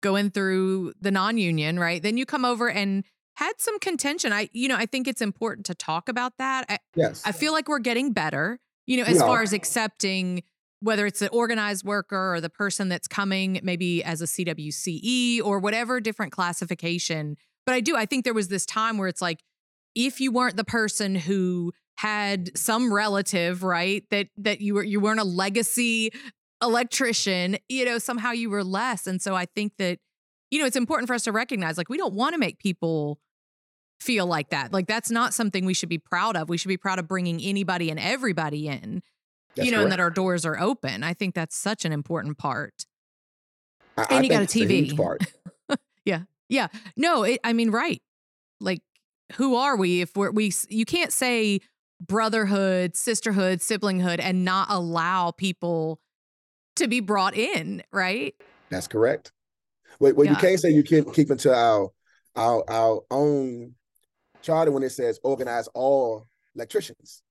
go 0.00 0.14
in 0.14 0.30
through 0.30 0.92
the 1.00 1.10
non-union, 1.10 1.78
right? 1.78 2.00
Then 2.00 2.16
you 2.16 2.24
come 2.24 2.44
over 2.44 2.70
and 2.70 3.04
had 3.34 3.54
some 3.58 3.80
contention. 3.80 4.32
I 4.32 4.48
you 4.52 4.68
know, 4.68 4.76
I 4.76 4.86
think 4.86 5.08
it's 5.08 5.20
important 5.20 5.66
to 5.66 5.74
talk 5.74 6.08
about 6.08 6.38
that. 6.38 6.66
I, 6.68 6.78
yes. 6.94 7.22
I 7.26 7.32
feel 7.32 7.52
like 7.52 7.68
we're 7.68 7.80
getting 7.80 8.12
better, 8.12 8.60
you 8.86 8.96
know, 8.96 9.02
as 9.02 9.20
far 9.20 9.42
as 9.42 9.52
accepting 9.52 10.44
whether 10.80 11.06
it's 11.06 11.20
the 11.20 11.28
organized 11.28 11.84
worker 11.84 12.34
or 12.34 12.40
the 12.40 12.50
person 12.50 12.88
that's 12.88 13.08
coming 13.08 13.60
maybe 13.62 14.04
as 14.04 14.20
a 14.20 14.26
CWCE 14.26 15.42
or 15.42 15.58
whatever 15.58 16.00
different 16.00 16.32
classification. 16.32 17.36
But 17.64 17.74
I 17.74 17.80
do, 17.80 17.96
I 17.96 18.06
think 18.06 18.24
there 18.24 18.34
was 18.34 18.48
this 18.48 18.66
time 18.66 18.98
where 18.98 19.08
it's 19.08 19.22
like, 19.22 19.42
if 19.94 20.20
you 20.20 20.30
weren't 20.30 20.56
the 20.56 20.64
person 20.64 21.14
who 21.14 21.72
had 21.96 22.56
some 22.56 22.92
relative, 22.92 23.62
right, 23.62 24.04
that 24.10 24.28
that 24.36 24.60
you 24.60 24.74
were 24.74 24.84
you 24.84 25.00
weren't 25.00 25.20
a 25.20 25.24
legacy 25.24 26.12
electrician, 26.62 27.56
you 27.68 27.84
know, 27.84 27.98
somehow 27.98 28.32
you 28.32 28.50
were 28.50 28.64
less. 28.64 29.06
And 29.06 29.20
so 29.20 29.34
I 29.34 29.46
think 29.46 29.72
that, 29.78 29.98
you 30.50 30.58
know, 30.58 30.66
it's 30.66 30.76
important 30.76 31.08
for 31.08 31.14
us 31.14 31.24
to 31.24 31.32
recognize 31.32 31.78
like 31.78 31.88
we 31.88 31.96
don't 31.96 32.14
want 32.14 32.34
to 32.34 32.38
make 32.38 32.58
people 32.58 33.18
feel 34.00 34.26
like 34.26 34.50
that. 34.50 34.72
Like 34.72 34.86
that's 34.86 35.10
not 35.10 35.34
something 35.34 35.64
we 35.64 35.74
should 35.74 35.88
be 35.88 35.98
proud 35.98 36.36
of. 36.36 36.48
We 36.48 36.58
should 36.58 36.68
be 36.68 36.76
proud 36.76 36.98
of 36.98 37.08
bringing 37.08 37.40
anybody 37.40 37.90
and 37.90 37.98
everybody 37.98 38.68
in. 38.68 39.02
That's 39.56 39.66
you 39.66 39.72
know, 39.72 39.78
correct. 39.78 39.84
and 39.84 39.92
that 39.92 40.00
our 40.00 40.10
doors 40.10 40.44
are 40.44 40.58
open. 40.58 41.02
I 41.02 41.14
think 41.14 41.34
that's 41.34 41.56
such 41.56 41.84
an 41.84 41.92
important 41.92 42.38
part. 42.38 42.84
I, 43.96 44.06
and 44.10 44.18
I 44.18 44.22
you 44.22 44.28
got 44.28 44.42
a 44.42 44.46
TV. 44.46 44.92
A 44.92 44.96
part. 44.96 45.22
yeah, 46.04 46.22
yeah. 46.48 46.68
No, 46.96 47.22
it, 47.22 47.40
I 47.42 47.52
mean, 47.52 47.70
right. 47.70 48.02
Like, 48.60 48.82
who 49.36 49.56
are 49.56 49.76
we 49.76 50.02
if 50.02 50.14
we're 50.14 50.30
we? 50.30 50.52
You 50.68 50.84
can't 50.84 51.12
say 51.12 51.60
brotherhood, 52.00 52.96
sisterhood, 52.96 53.60
siblinghood, 53.60 54.20
and 54.20 54.44
not 54.44 54.68
allow 54.70 55.30
people 55.30 56.00
to 56.76 56.86
be 56.86 57.00
brought 57.00 57.34
in, 57.34 57.82
right? 57.90 58.34
That's 58.70 58.86
correct. 58.86 59.32
Wait, 59.98 60.14
well, 60.14 60.26
yeah. 60.26 60.32
you 60.32 60.36
can't 60.36 60.60
say 60.60 60.70
you 60.70 60.82
can't 60.82 61.12
keep 61.14 61.30
into 61.30 61.54
our 61.54 61.90
our 62.34 62.62
our 62.68 63.02
own 63.10 63.74
charter 64.42 64.70
when 64.70 64.82
it 64.82 64.90
says 64.90 65.18
organize 65.22 65.68
all 65.68 66.26
electricians. 66.54 67.22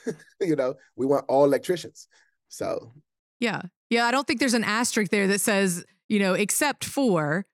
you 0.40 0.56
know, 0.56 0.74
we 0.96 1.06
want 1.06 1.24
all 1.28 1.44
electricians. 1.44 2.08
So, 2.48 2.92
yeah. 3.40 3.62
Yeah. 3.90 4.06
I 4.06 4.10
don't 4.10 4.26
think 4.26 4.40
there's 4.40 4.54
an 4.54 4.64
asterisk 4.64 5.10
there 5.10 5.26
that 5.28 5.40
says, 5.40 5.84
you 6.08 6.18
know, 6.18 6.34
except 6.34 6.84
for, 6.84 7.46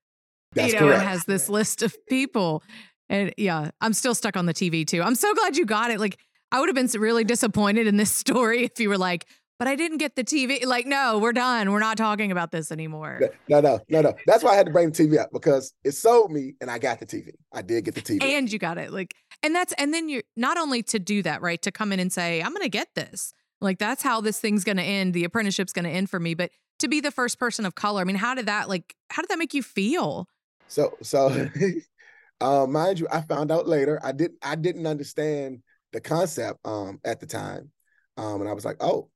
That's 0.53 0.73
you 0.73 0.81
know, 0.81 0.87
correct. 0.87 1.03
it 1.03 1.07
has 1.07 1.25
this 1.25 1.49
list 1.49 1.83
of 1.83 1.97
people. 2.09 2.63
And 3.09 3.33
yeah, 3.37 3.71
I'm 3.81 3.93
still 3.93 4.15
stuck 4.15 4.37
on 4.37 4.47
the 4.47 4.55
TV 4.55 4.87
too. 4.87 5.03
I'm 5.03 5.15
so 5.15 5.33
glad 5.35 5.57
you 5.57 5.65
got 5.65 5.91
it. 5.91 6.01
Like, 6.01 6.19
I 6.51 6.61
would 6.61 6.69
have 6.69 6.77
been 6.77 7.01
really 7.01 7.25
disappointed 7.25 7.87
in 7.87 7.97
this 7.97 8.11
story 8.15 8.65
if 8.65 8.81
you 8.81 8.89
were 8.89 8.99
like, 8.99 9.27
but 9.59 9.69
I 9.69 9.77
didn't 9.77 9.99
get 9.99 10.17
the 10.17 10.25
TV. 10.25 10.65
Like, 10.65 10.87
no, 10.87 11.19
we're 11.19 11.33
done. 11.33 11.73
We're 11.73 11.79
not 11.79 11.97
talking 11.97 12.31
about 12.33 12.53
this 12.53 12.71
anymore. 12.71 13.21
No, 13.49 13.61
no, 13.61 13.81
no, 13.89 14.01
no. 14.01 14.15
That's 14.27 14.45
why 14.45 14.53
I 14.53 14.57
had 14.57 14.67
to 14.67 14.73
bring 14.73 14.91
the 14.91 15.05
TV 15.07 15.19
up 15.19 15.31
because 15.33 15.73
it 15.85 15.93
sold 15.93 16.31
me 16.31 16.55
and 16.61 16.71
I 16.71 16.79
got 16.79 17.01
the 17.01 17.07
TV. 17.07 17.31
I 17.53 17.63
did 17.63 17.85
get 17.85 17.95
the 17.95 18.03
TV. 18.03 18.23
And 18.23 18.51
you 18.53 18.59
got 18.59 18.79
it. 18.79 18.93
Like, 18.93 19.15
and 19.43 19.55
that's, 19.55 19.73
and 19.75 19.93
then 19.93 20.09
you're 20.09 20.23
not 20.37 20.59
only 20.59 20.83
to 20.85 20.99
do 20.99 21.23
that, 21.23 21.43
right? 21.43 21.61
To 21.63 21.73
come 21.73 21.93
in 21.93 22.01
and 22.01 22.13
say, 22.13 22.41
I'm 22.41 22.53
going 22.53 22.63
to 22.63 22.69
get 22.69 22.89
this. 22.95 23.33
Like, 23.61 23.79
that's 23.79 24.03
how 24.03 24.21
this 24.21 24.39
thing's 24.39 24.65
going 24.65 24.77
to 24.77 24.85
end. 24.85 25.15
The 25.15 25.25
apprenticeship's 25.25 25.73
going 25.73 25.85
to 25.85 25.91
end 25.91 26.09
for 26.09 26.21
me. 26.21 26.35
But 26.35 26.51
to 26.79 26.89
be 26.89 27.01
the 27.01 27.11
first 27.11 27.39
person 27.39 27.67
of 27.67 27.75
color? 27.75 28.01
I 28.01 28.05
mean, 28.05 28.17
how 28.17 28.35
did 28.35 28.47
that 28.47 28.69
like 28.69 28.95
how 29.11 29.23
did 29.23 29.31
that 29.31 29.39
make 29.39 29.55
you 29.55 29.63
feel? 29.63 30.29
So 30.69 30.97
so 31.03 31.49
uh, 32.41 32.67
mind 32.67 33.01
you, 33.01 33.09
I 33.11 33.21
found 33.23 33.51
out 33.51 33.67
later. 33.67 34.01
I 34.03 34.13
didn't 34.13 34.39
I 34.43 34.55
didn't 34.55 34.87
understand 34.87 35.63
the 35.93 36.01
concept 36.01 36.61
um 36.65 37.01
at 37.05 37.21
the 37.21 37.27
time. 37.27 37.71
Um 38.17 38.41
and 38.41 38.49
I 38.49 38.53
was 38.53 38.65
like, 38.65 38.77
"Oh. 38.81 39.11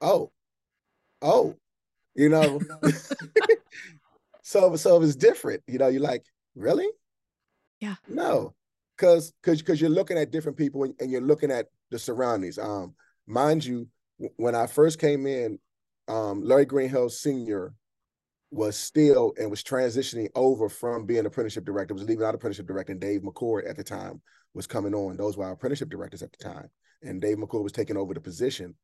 Oh. 0.00 0.30
Oh." 1.22 1.56
You 2.14 2.28
know. 2.28 2.60
so 4.42 4.76
so 4.76 5.02
it's 5.02 5.16
different. 5.16 5.62
You 5.66 5.78
know, 5.78 5.88
you're 5.88 6.02
like, 6.02 6.24
"Really?" 6.54 6.88
Yeah. 7.80 7.96
No. 8.08 8.54
Cuz 8.98 9.32
cuz 9.42 9.62
cuz 9.62 9.80
you're 9.80 9.90
looking 9.90 10.18
at 10.18 10.30
different 10.30 10.58
people 10.58 10.84
and, 10.84 10.94
and 11.00 11.10
you're 11.10 11.20
looking 11.20 11.50
at 11.50 11.66
the 11.90 11.98
surroundings. 11.98 12.58
Um 12.58 12.94
mind 13.26 13.64
you, 13.64 13.88
when 14.36 14.54
I 14.54 14.66
first 14.66 14.98
came 14.98 15.26
in, 15.26 15.58
um, 16.08 16.42
Larry 16.42 16.64
Greenhill 16.64 17.08
Sr. 17.08 17.72
was 18.50 18.76
still 18.76 19.32
and 19.38 19.50
was 19.50 19.62
transitioning 19.62 20.28
over 20.34 20.68
from 20.68 21.06
being 21.06 21.24
apprenticeship 21.24 21.64
director, 21.64 21.94
was 21.94 22.04
leaving 22.04 22.24
out 22.24 22.34
apprenticeship 22.34 22.66
director, 22.66 22.92
and 22.92 23.00
Dave 23.00 23.22
McCord 23.22 23.68
at 23.68 23.76
the 23.76 23.84
time 23.84 24.20
was 24.52 24.66
coming 24.66 24.94
on. 24.94 25.16
Those 25.16 25.36
were 25.36 25.44
our 25.44 25.52
apprenticeship 25.52 25.88
directors 25.88 26.22
at 26.22 26.32
the 26.32 26.44
time. 26.44 26.68
And 27.02 27.20
Dave 27.20 27.38
McCord 27.38 27.62
was 27.62 27.72
taking 27.72 27.96
over 27.96 28.12
the 28.12 28.20
position. 28.20 28.74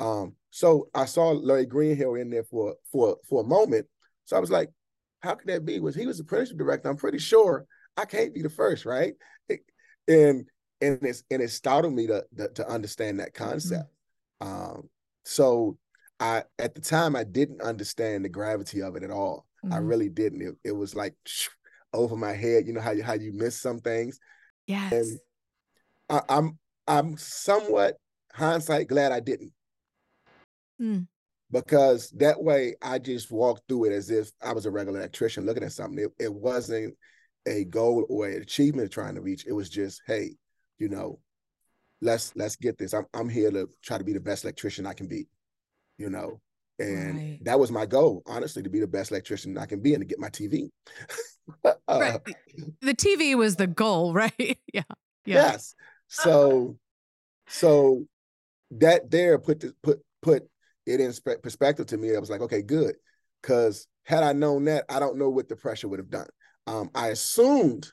Um, 0.00 0.34
so 0.50 0.88
I 0.94 1.04
saw 1.04 1.30
Larry 1.30 1.66
Greenhill 1.66 2.14
in 2.14 2.30
there 2.30 2.44
for 2.44 2.76
for 2.90 3.16
for 3.28 3.42
a 3.42 3.46
moment. 3.46 3.86
So 4.24 4.36
I 4.36 4.40
was 4.40 4.50
like, 4.50 4.70
how 5.20 5.34
could 5.34 5.48
that 5.48 5.64
be? 5.64 5.80
Was 5.80 5.94
he 5.94 6.06
was 6.06 6.18
the 6.18 6.22
apprenticeship 6.22 6.58
director? 6.58 6.88
I'm 6.88 6.96
pretty 6.96 7.18
sure 7.18 7.66
I 7.96 8.04
can't 8.04 8.34
be 8.34 8.42
the 8.42 8.50
first, 8.50 8.84
right? 8.84 9.14
And 10.08 10.48
and 10.80 10.98
it's 11.02 11.22
and 11.30 11.42
it 11.42 11.50
startled 11.50 11.92
me 11.92 12.06
to 12.06 12.24
to, 12.38 12.48
to 12.48 12.66
understand 12.66 13.20
that 13.20 13.34
concept. 13.34 13.90
Mm-hmm. 14.42 14.70
Um, 14.70 14.88
so 15.26 15.76
I 16.18 16.44
at 16.58 16.74
the 16.74 16.80
time 16.80 17.14
I 17.14 17.24
didn't 17.24 17.60
understand 17.60 18.24
the 18.24 18.30
gravity 18.30 18.80
of 18.80 18.96
it 18.96 19.02
at 19.02 19.10
all. 19.10 19.44
Mm-hmm. 19.62 19.74
I 19.74 19.78
really 19.78 20.08
didn't. 20.08 20.40
It, 20.40 20.54
it 20.64 20.72
was 20.72 20.94
like 20.94 21.14
over 21.92 22.16
my 22.16 22.32
head. 22.32 22.66
You 22.66 22.72
know 22.72 22.80
how 22.80 22.92
you 22.92 23.02
how 23.02 23.12
you 23.14 23.32
miss 23.34 23.60
some 23.60 23.80
things. 23.80 24.18
Yes. 24.66 24.92
And 24.92 25.18
I, 26.08 26.20
I'm 26.30 26.58
I'm 26.86 27.18
somewhat 27.18 27.96
hindsight 28.32 28.88
glad 28.88 29.12
I 29.12 29.20
didn't. 29.20 29.52
Mm. 30.80 31.06
Because 31.50 32.10
that 32.10 32.42
way 32.42 32.74
I 32.82 32.98
just 32.98 33.30
walked 33.30 33.62
through 33.68 33.86
it 33.86 33.92
as 33.92 34.10
if 34.10 34.30
I 34.42 34.52
was 34.52 34.66
a 34.66 34.70
regular 34.70 34.98
electrician 34.98 35.46
looking 35.46 35.62
at 35.62 35.72
something. 35.72 35.98
It, 36.04 36.12
it 36.24 36.32
wasn't 36.32 36.94
a 37.46 37.64
goal 37.64 38.04
or 38.10 38.28
an 38.28 38.42
achievement 38.42 38.92
trying 38.92 39.14
to 39.14 39.22
reach. 39.22 39.46
It 39.46 39.52
was 39.52 39.70
just, 39.70 40.02
hey, 40.06 40.32
you 40.78 40.88
know, 40.88 41.20
let's 42.02 42.32
let's 42.36 42.56
get 42.56 42.78
this. 42.78 42.92
I'm 42.92 43.06
I'm 43.14 43.28
here 43.28 43.50
to 43.50 43.68
try 43.82 43.98
to 43.98 44.04
be 44.04 44.12
the 44.12 44.20
best 44.20 44.44
electrician 44.44 44.86
I 44.86 44.92
can 44.92 45.08
be, 45.08 45.26
you 45.96 46.10
know. 46.10 46.40
And 46.78 47.16
right. 47.16 47.38
that 47.42 47.58
was 47.58 47.72
my 47.72 47.86
goal, 47.86 48.22
honestly, 48.26 48.62
to 48.62 48.70
be 48.70 48.78
the 48.78 48.86
best 48.86 49.10
electrician 49.10 49.58
I 49.58 49.66
can 49.66 49.80
be 49.80 49.94
and 49.94 50.00
to 50.00 50.06
get 50.06 50.20
my 50.20 50.28
TV. 50.28 50.68
uh, 51.64 51.72
right. 51.88 52.20
The 52.82 52.94
TV 52.94 53.34
was 53.36 53.56
the 53.56 53.66
goal, 53.66 54.12
right? 54.14 54.32
yeah. 54.38 54.54
yeah. 54.72 54.82
Yes. 55.24 55.74
So 56.06 56.76
so 57.48 58.06
that 58.70 59.10
there 59.10 59.38
put 59.38 59.60
the, 59.60 59.74
put 59.82 60.00
put 60.22 60.48
it 60.88 61.00
in 61.00 61.12
perspective 61.42 61.86
to 61.86 61.96
me. 61.96 62.14
I 62.14 62.18
was 62.18 62.30
like, 62.30 62.40
okay, 62.40 62.62
good. 62.62 62.94
Cause 63.42 63.86
had 64.04 64.22
I 64.22 64.32
known 64.32 64.64
that, 64.64 64.84
I 64.88 64.98
don't 64.98 65.18
know 65.18 65.28
what 65.28 65.48
the 65.48 65.56
pressure 65.56 65.88
would 65.88 65.98
have 65.98 66.10
done. 66.10 66.28
Um, 66.66 66.90
I 66.94 67.08
assumed 67.08 67.92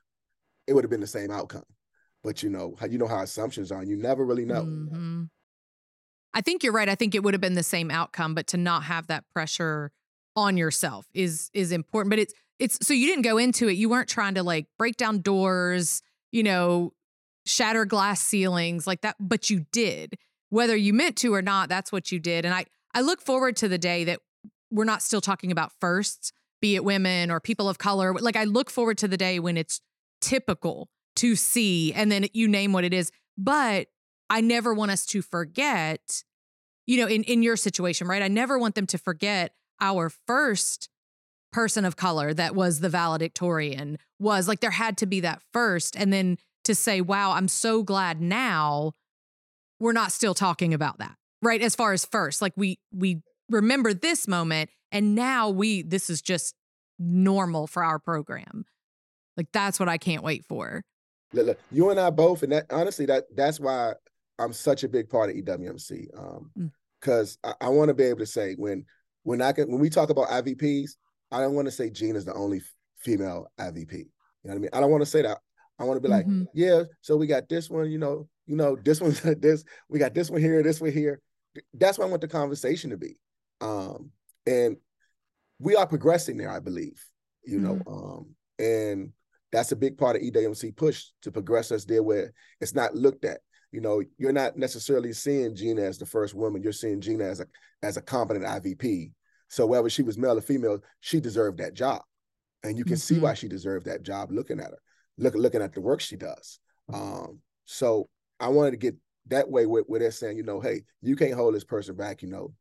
it 0.68 0.74
would 0.74 0.84
have 0.84 0.92
been 0.92 1.02
the 1.02 1.08
same 1.08 1.32
outcome 1.32 1.64
but 2.26 2.42
you 2.42 2.50
know 2.50 2.76
you 2.90 2.98
know 2.98 3.08
how 3.08 3.22
assumptions 3.22 3.72
are 3.72 3.80
and 3.80 3.90
you 3.90 3.96
never 3.96 4.26
really 4.26 4.44
know 4.44 4.64
mm-hmm. 4.64 5.24
i 6.34 6.42
think 6.42 6.64
you're 6.64 6.74
right 6.74 6.90
i 6.90 6.96
think 6.96 7.16
it 7.16 7.24
would 7.24 7.34
have 7.34 7.42
been 7.42 7.54
the 7.54 7.64
same 7.64 7.90
outcome 7.90 8.34
but 8.34 8.48
to 8.48 8.58
not 8.58 8.84
have 8.84 9.08
that 9.08 9.24
pressure 9.32 9.92
on 10.36 10.58
yourself 10.58 11.06
is 11.14 11.50
is 11.54 11.72
important 11.72 12.10
but 12.10 12.20
it's 12.20 12.34
it's 12.58 12.78
so 12.86 12.94
you 12.94 13.08
didn't 13.08 13.22
go 13.22 13.38
into 13.38 13.70
it 13.70 13.74
you 13.74 13.88
weren't 13.88 14.10
trying 14.10 14.34
to 14.34 14.44
like 14.44 14.66
break 14.78 14.98
down 14.98 15.22
doors 15.22 16.02
you 16.32 16.44
know 16.44 16.92
shatter 17.46 17.86
glass 17.86 18.22
ceilings 18.22 18.88
like 18.88 19.02
that 19.02 19.16
but 19.20 19.50
you 19.50 19.66
did 19.72 20.16
whether 20.50 20.76
you 20.76 20.94
meant 20.94 21.16
to 21.16 21.34
or 21.34 21.44
not 21.44 21.70
that's 21.70 21.92
what 21.92 22.12
you 22.12 22.20
did 22.20 22.44
and 22.44 22.54
i 22.54 22.66
i 22.96 23.02
look 23.02 23.22
forward 23.22 23.56
to 23.56 23.68
the 23.68 23.78
day 23.78 24.04
that 24.04 24.20
we're 24.72 24.86
not 24.86 25.04
still 25.04 25.22
talking 25.22 25.52
about 25.52 25.72
firsts 25.80 26.32
be 26.62 26.76
it 26.76 26.84
women 26.84 27.30
or 27.30 27.40
people 27.40 27.70
of 27.70 27.78
color. 27.78 28.14
Like 28.14 28.36
i 28.36 28.44
look 28.44 28.72
forward 28.72 28.98
to 29.00 29.08
the 29.08 29.18
day 29.18 29.40
when 29.40 29.58
it's 29.58 29.82
typical 30.22 30.90
to 31.18 31.36
see 31.36 31.94
and 31.94 32.12
then 32.12 32.26
you 32.34 32.48
name 32.48 32.74
what 32.74 32.84
it 32.84 32.94
is. 32.94 33.12
But 33.38 33.88
i 34.30 34.42
never 34.42 34.74
want 34.74 34.92
us 34.92 35.06
to 35.08 35.22
forget 35.22 36.24
you 36.88 36.98
know 36.98 37.08
in 37.08 37.24
in 37.24 37.44
your 37.44 37.58
situation 37.58 38.08
right? 38.08 38.24
I 38.24 38.28
never 38.28 38.58
want 38.58 38.76
them 38.76 38.88
to 38.88 38.98
forget 38.98 39.54
our 39.80 40.10
first 40.10 40.90
person 41.52 41.86
of 41.86 41.96
color 41.96 42.34
that 42.34 42.56
was 42.56 42.80
the 42.80 42.90
valedictorian 42.90 43.98
was. 44.20 44.48
Like 44.48 44.60
there 44.60 44.72
had 44.72 44.98
to 44.98 45.06
be 45.06 45.20
that 45.20 45.42
first 45.54 45.96
and 45.96 46.12
then 46.12 46.38
to 46.64 46.74
say 46.74 47.00
wow 47.00 47.32
i'm 47.32 47.48
so 47.48 47.84
glad 47.84 48.20
now 48.20 48.92
we're 49.80 49.94
not 49.94 50.12
still 50.12 50.34
talking 50.34 50.74
about 50.74 50.98
that 50.98 51.16
right 51.46 51.62
as 51.62 51.76
far 51.76 51.94
as 51.94 52.06
first 52.06 52.42
like 52.42 52.54
we 52.56 52.80
we 52.92 53.22
remember 53.50 53.94
this 53.94 54.28
moment 54.28 54.70
and 54.92 55.16
now 55.16 55.50
we 55.50 55.82
this 55.82 56.10
is 56.10 56.22
just 56.22 56.56
normal 56.98 57.68
for 57.68 57.84
our 57.84 58.00
program 58.00 58.66
like 59.38 59.48
that's 59.52 59.80
what 59.80 59.90
i 59.90 59.98
can't 59.98 60.24
wait 60.24 60.44
for 60.46 60.84
look, 61.44 61.60
you 61.72 61.90
and 61.90 62.00
I 62.00 62.10
both, 62.10 62.44
and 62.44 62.52
that 62.52 62.66
honestly, 62.72 63.06
that 63.08 63.26
that's 63.36 63.60
why 63.60 63.94
I'm 64.40 64.54
such 64.54 64.84
a 64.84 64.90
big 64.90 65.10
part 65.10 65.30
of 65.30 65.36
EWMC. 65.36 66.08
Um, 66.18 66.72
because 67.00 67.38
mm. 67.38 67.54
I, 67.62 67.68
I 67.68 67.70
want 67.70 67.90
to 67.90 67.94
be 67.94 68.04
able 68.04 68.20
to 68.20 68.26
say 68.26 68.56
when 68.58 68.86
when 69.24 69.42
I 69.42 69.52
can 69.52 69.70
when 69.70 69.82
we 69.82 69.90
talk 69.90 70.10
about 70.10 70.30
IVPs, 70.30 70.92
I 71.32 71.42
don't 71.42 71.54
want 71.54 71.68
to 71.68 71.72
say 71.72 71.90
Gina 71.90 72.18
is 72.18 72.26
the 72.26 72.34
only 72.34 72.62
female 73.00 73.48
IVP. 73.60 73.94
You 73.94 74.06
know 74.50 74.52
what 74.52 74.56
I 74.56 74.60
mean? 74.60 74.70
I 74.74 74.80
don't 74.80 74.92
want 74.92 75.02
to 75.02 75.10
say 75.10 75.22
that. 75.24 75.40
I 75.78 75.84
want 75.84 75.98
to 75.98 76.02
be 76.02 76.08
like, 76.08 76.26
mm-hmm. 76.26 76.44
yeah, 76.54 76.84
so 77.02 77.18
we 77.18 77.28
got 77.28 77.50
this 77.50 77.70
one, 77.70 77.92
you 77.92 77.98
know, 77.98 78.30
you 78.46 78.56
know, 78.56 78.78
this 78.78 79.02
one, 79.02 79.14
this, 79.40 79.66
we 79.90 80.00
got 80.00 80.14
this 80.14 80.30
one 80.30 80.40
here, 80.40 80.64
this 80.64 80.80
one 80.80 80.92
here. 80.92 81.20
That's 81.74 81.98
what 81.98 82.06
I 82.06 82.10
want 82.10 82.22
the 82.22 82.28
conversation 82.28 82.90
to 82.90 82.98
be. 82.98 83.18
Um, 83.62 84.12
and 84.46 84.78
we 85.60 85.76
are 85.76 85.88
progressing 85.88 86.38
there, 86.38 86.52
I 86.52 86.60
believe, 86.60 87.04
you 87.46 87.60
mm-hmm. 87.60 87.66
know. 87.68 87.82
Um, 87.88 88.36
and 88.60 89.12
that's 89.52 89.72
a 89.72 89.76
big 89.76 89.98
part 89.98 90.16
of 90.16 90.22
EWMC 90.22 90.76
push 90.76 91.06
to 91.22 91.32
progress 91.32 91.72
us 91.72 91.86
there 91.86 92.04
where 92.04 92.34
it's 92.60 92.76
not 92.76 92.96
looked 92.96 93.26
at. 93.26 93.40
You 93.72 93.82
know, 93.82 94.02
you're 94.18 94.32
not 94.32 94.58
necessarily 94.58 95.14
seeing 95.14 95.56
Gina 95.56 95.82
as 95.82 95.98
the 95.98 96.06
first 96.06 96.34
woman. 96.34 96.62
You're 96.62 96.72
seeing 96.72 97.02
Gina 97.02 97.26
as 97.26 97.40
a 97.40 97.46
as 97.84 97.98
a 97.98 98.02
competent 98.02 98.46
IVP. 98.46 99.12
So 99.50 99.66
whether 99.66 99.90
she 99.90 100.02
was 100.02 100.18
male 100.18 100.38
or 100.38 100.42
female, 100.42 100.80
she 101.02 101.20
deserved 101.20 101.60
that 101.60 101.74
job, 101.74 102.02
and 102.64 102.78
you 102.78 102.84
can 102.84 102.94
mm-hmm. 102.94 103.16
see 103.16 103.20
why 103.20 103.34
she 103.34 103.48
deserved 103.48 103.86
that 103.86 104.04
job. 104.04 104.32
Looking 104.32 104.60
at 104.60 104.68
her, 104.68 104.80
look 105.18 105.36
looking 105.36 105.62
at 105.62 105.74
the 105.74 105.82
work 105.82 106.00
she 106.00 106.16
does. 106.16 106.60
Um, 106.94 107.40
so 107.66 108.10
I 108.40 108.50
wanted 108.50 108.72
to 108.72 108.78
get 108.78 108.96
that 109.28 109.50
way 109.50 109.66
where, 109.66 109.84
where 109.84 110.00
they're 110.00 110.12
saying, 110.12 110.38
you 110.38 110.44
know, 110.44 110.60
hey, 110.60 110.84
you 111.02 111.16
can't 111.16 111.34
hold 111.34 111.56
this 111.56 111.64
person 111.64 111.96
back. 111.96 112.22
You 112.22 112.30
know, 112.30 112.54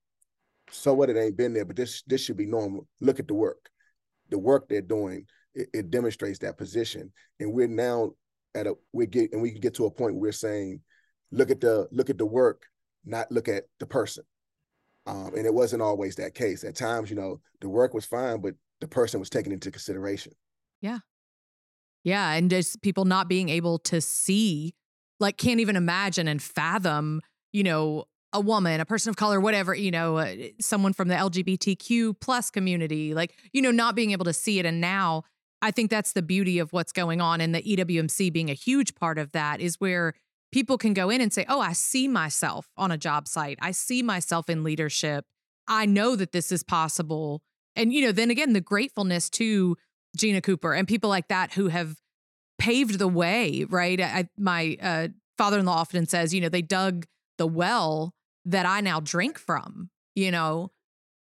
so 0.71 0.95
what? 0.95 1.11
It 1.11 1.17
ain't 1.17 1.37
been 1.37 1.55
there, 1.55 1.65
but 1.65 1.77
this 1.77 2.03
this 2.07 2.23
should 2.25 2.37
be 2.37 2.47
normal. 2.47 2.87
Look 3.01 3.21
at 3.21 3.29
the 3.29 3.35
work, 3.35 3.71
the 4.31 4.39
work 4.39 4.69
they're 4.69 4.81
doing 4.81 5.27
it, 5.55 5.69
it 5.73 5.91
demonstrates 5.91 6.39
that 6.41 6.59
position. 6.59 7.13
And 7.41 7.53
we're 7.53 7.69
now 7.69 8.13
at 8.55 8.67
a 8.67 8.75
we 8.93 9.07
get 9.07 9.33
and 9.33 9.43
we 9.43 9.51
can 9.51 9.61
get 9.61 9.75
to 9.75 9.87
a 9.87 9.91
point 9.91 10.15
where 10.15 10.23
we're 10.23 10.33
saying, 10.33 10.81
look 11.31 11.51
at 11.51 11.61
the 11.61 11.89
look 11.91 12.11
at 12.11 12.19
the 12.19 12.27
work, 12.27 12.63
not 13.05 13.31
look 13.31 13.49
at 13.49 13.65
the 13.81 13.87
person. 13.87 14.25
Um, 15.07 15.33
and 15.37 15.47
it 15.47 15.53
wasn't 15.53 15.83
always 15.83 16.17
that 16.17 16.35
case. 16.35 16.65
At 16.65 16.77
times, 16.77 17.11
you 17.11 17.17
know, 17.17 17.41
the 17.61 17.69
work 17.69 17.93
was 17.93 18.07
fine, 18.07 18.41
but 18.41 18.55
the 18.81 18.89
person 18.89 19.21
was 19.21 19.29
taken 19.29 19.53
into 19.53 19.71
consideration. 19.71 20.33
Yeah. 20.81 20.99
Yeah. 22.05 22.33
And 22.33 22.49
just 22.49 22.81
people 22.81 23.05
not 23.05 23.29
being 23.29 23.51
able 23.51 23.79
to 23.81 24.01
see, 24.01 24.75
like, 25.21 25.37
can't 25.37 25.61
even 25.61 25.77
imagine 25.77 26.29
and 26.29 26.43
fathom, 26.43 27.21
you 27.53 27.63
know, 27.63 28.05
a 28.33 28.41
woman, 28.41 28.81
a 28.81 28.85
person 28.85 29.11
of 29.11 29.17
color, 29.17 29.41
whatever, 29.41 29.75
you 29.75 29.93
know, 29.93 30.19
uh, 30.19 30.35
someone 30.61 30.93
from 30.93 31.09
the 31.09 31.15
LGBTQ 31.15 32.21
plus 32.21 32.51
community, 32.51 33.15
like, 33.15 33.37
you 33.53 33.63
know, 33.63 33.71
not 33.71 33.95
being 33.95 34.11
able 34.11 34.25
to 34.25 34.33
see 34.33 34.59
it. 34.59 34.67
And 34.67 34.81
now 34.81 35.23
I 35.63 35.71
think 35.71 35.89
that's 35.89 36.13
the 36.13 36.23
beauty 36.23 36.59
of 36.59 36.73
what's 36.73 36.93
going 36.93 37.21
on 37.21 37.41
and 37.41 37.55
the 37.55 37.63
EWMC 37.63 38.33
being 38.33 38.51
a 38.51 38.55
huge 38.55 38.95
part 38.97 39.19
of 39.19 39.33
that 39.33 39.61
is 39.61 39.77
where 39.77 40.15
people 40.53 40.77
can 40.77 40.95
go 40.95 41.11
in 41.11 41.21
and 41.21 41.33
say, 41.33 41.47
"Oh, 41.49 41.61
I 41.61 41.73
see 41.73 42.07
myself 42.07 42.69
on 42.77 42.91
a 42.91 42.99
job 42.99 43.27
site. 43.27 43.59
I 43.63 43.71
see 43.71 44.03
myself 44.03 44.51
in 44.51 44.63
leadership. 44.63 45.25
I 45.67 45.87
know 45.87 46.17
that 46.17 46.33
this 46.33 46.53
is 46.53 46.63
possible." 46.63 47.43
And 47.75 47.93
you 47.93 48.05
know, 48.05 48.13
then 48.13 48.31
again, 48.31 48.53
the 48.53 48.61
gratefulness 48.61 49.31
to 49.31 49.77
Gina 50.17 50.41
Cooper 50.41 50.75
and 50.75 50.87
people 50.87 51.11
like 51.11 51.29
that 51.29 51.55
who 51.55 51.69
have 51.69 51.97
paved 52.65 52.99
the 52.99 53.09
way, 53.09 53.67
right? 53.69 54.01
I, 54.01 54.29
my 54.39 54.79
uh, 54.81 55.09
father-in-law 55.37 55.75
often 55.75 56.07
says, 56.07 56.33
you 56.33 56.41
know, 56.41 56.49
they 56.49 56.63
dug 56.63 57.05
the 57.37 57.47
well 57.47 58.15
that 58.47 58.65
I 58.65 58.81
now 58.81 59.01
drink 59.01 59.39
from, 59.39 59.91
you 60.15 60.31
know, 60.31 60.71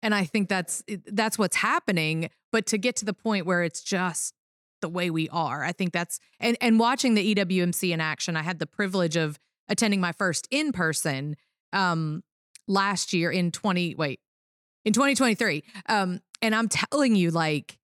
and 0.01 0.15
I 0.15 0.23
think 0.23 0.47
that's 0.47 0.83
that's 1.07 1.37
what's 1.37 1.57
happening. 1.57 2.29
But 2.53 2.65
to 2.67 2.77
get 2.77 2.95
to 2.97 3.05
the 3.05 3.13
point 3.13 3.45
where 3.45 3.61
it's 3.63 3.81
just 3.81 4.33
the 4.81 4.87
way 4.87 5.09
we 5.09 5.27
are, 5.29 5.65
I 5.65 5.73
think 5.73 5.91
that's 5.91 6.19
and 6.39 6.55
and 6.61 6.79
watching 6.79 7.13
the 7.13 7.35
EWMC 7.35 7.91
in 7.93 7.99
action. 7.99 8.37
I 8.37 8.43
had 8.43 8.59
the 8.59 8.67
privilege 8.67 9.17
of 9.17 9.37
attending 9.67 9.99
my 9.99 10.13
first 10.13 10.47
in 10.49 10.71
person 10.71 11.35
um 11.73 12.23
last 12.67 13.11
year 13.11 13.31
in 13.31 13.51
20 13.51 13.95
wait 13.95 14.21
in 14.85 14.93
2023. 14.93 15.63
Um, 15.89 16.21
and 16.41 16.55
I'm 16.55 16.69
telling 16.69 17.15
you, 17.15 17.31
like, 17.31 17.77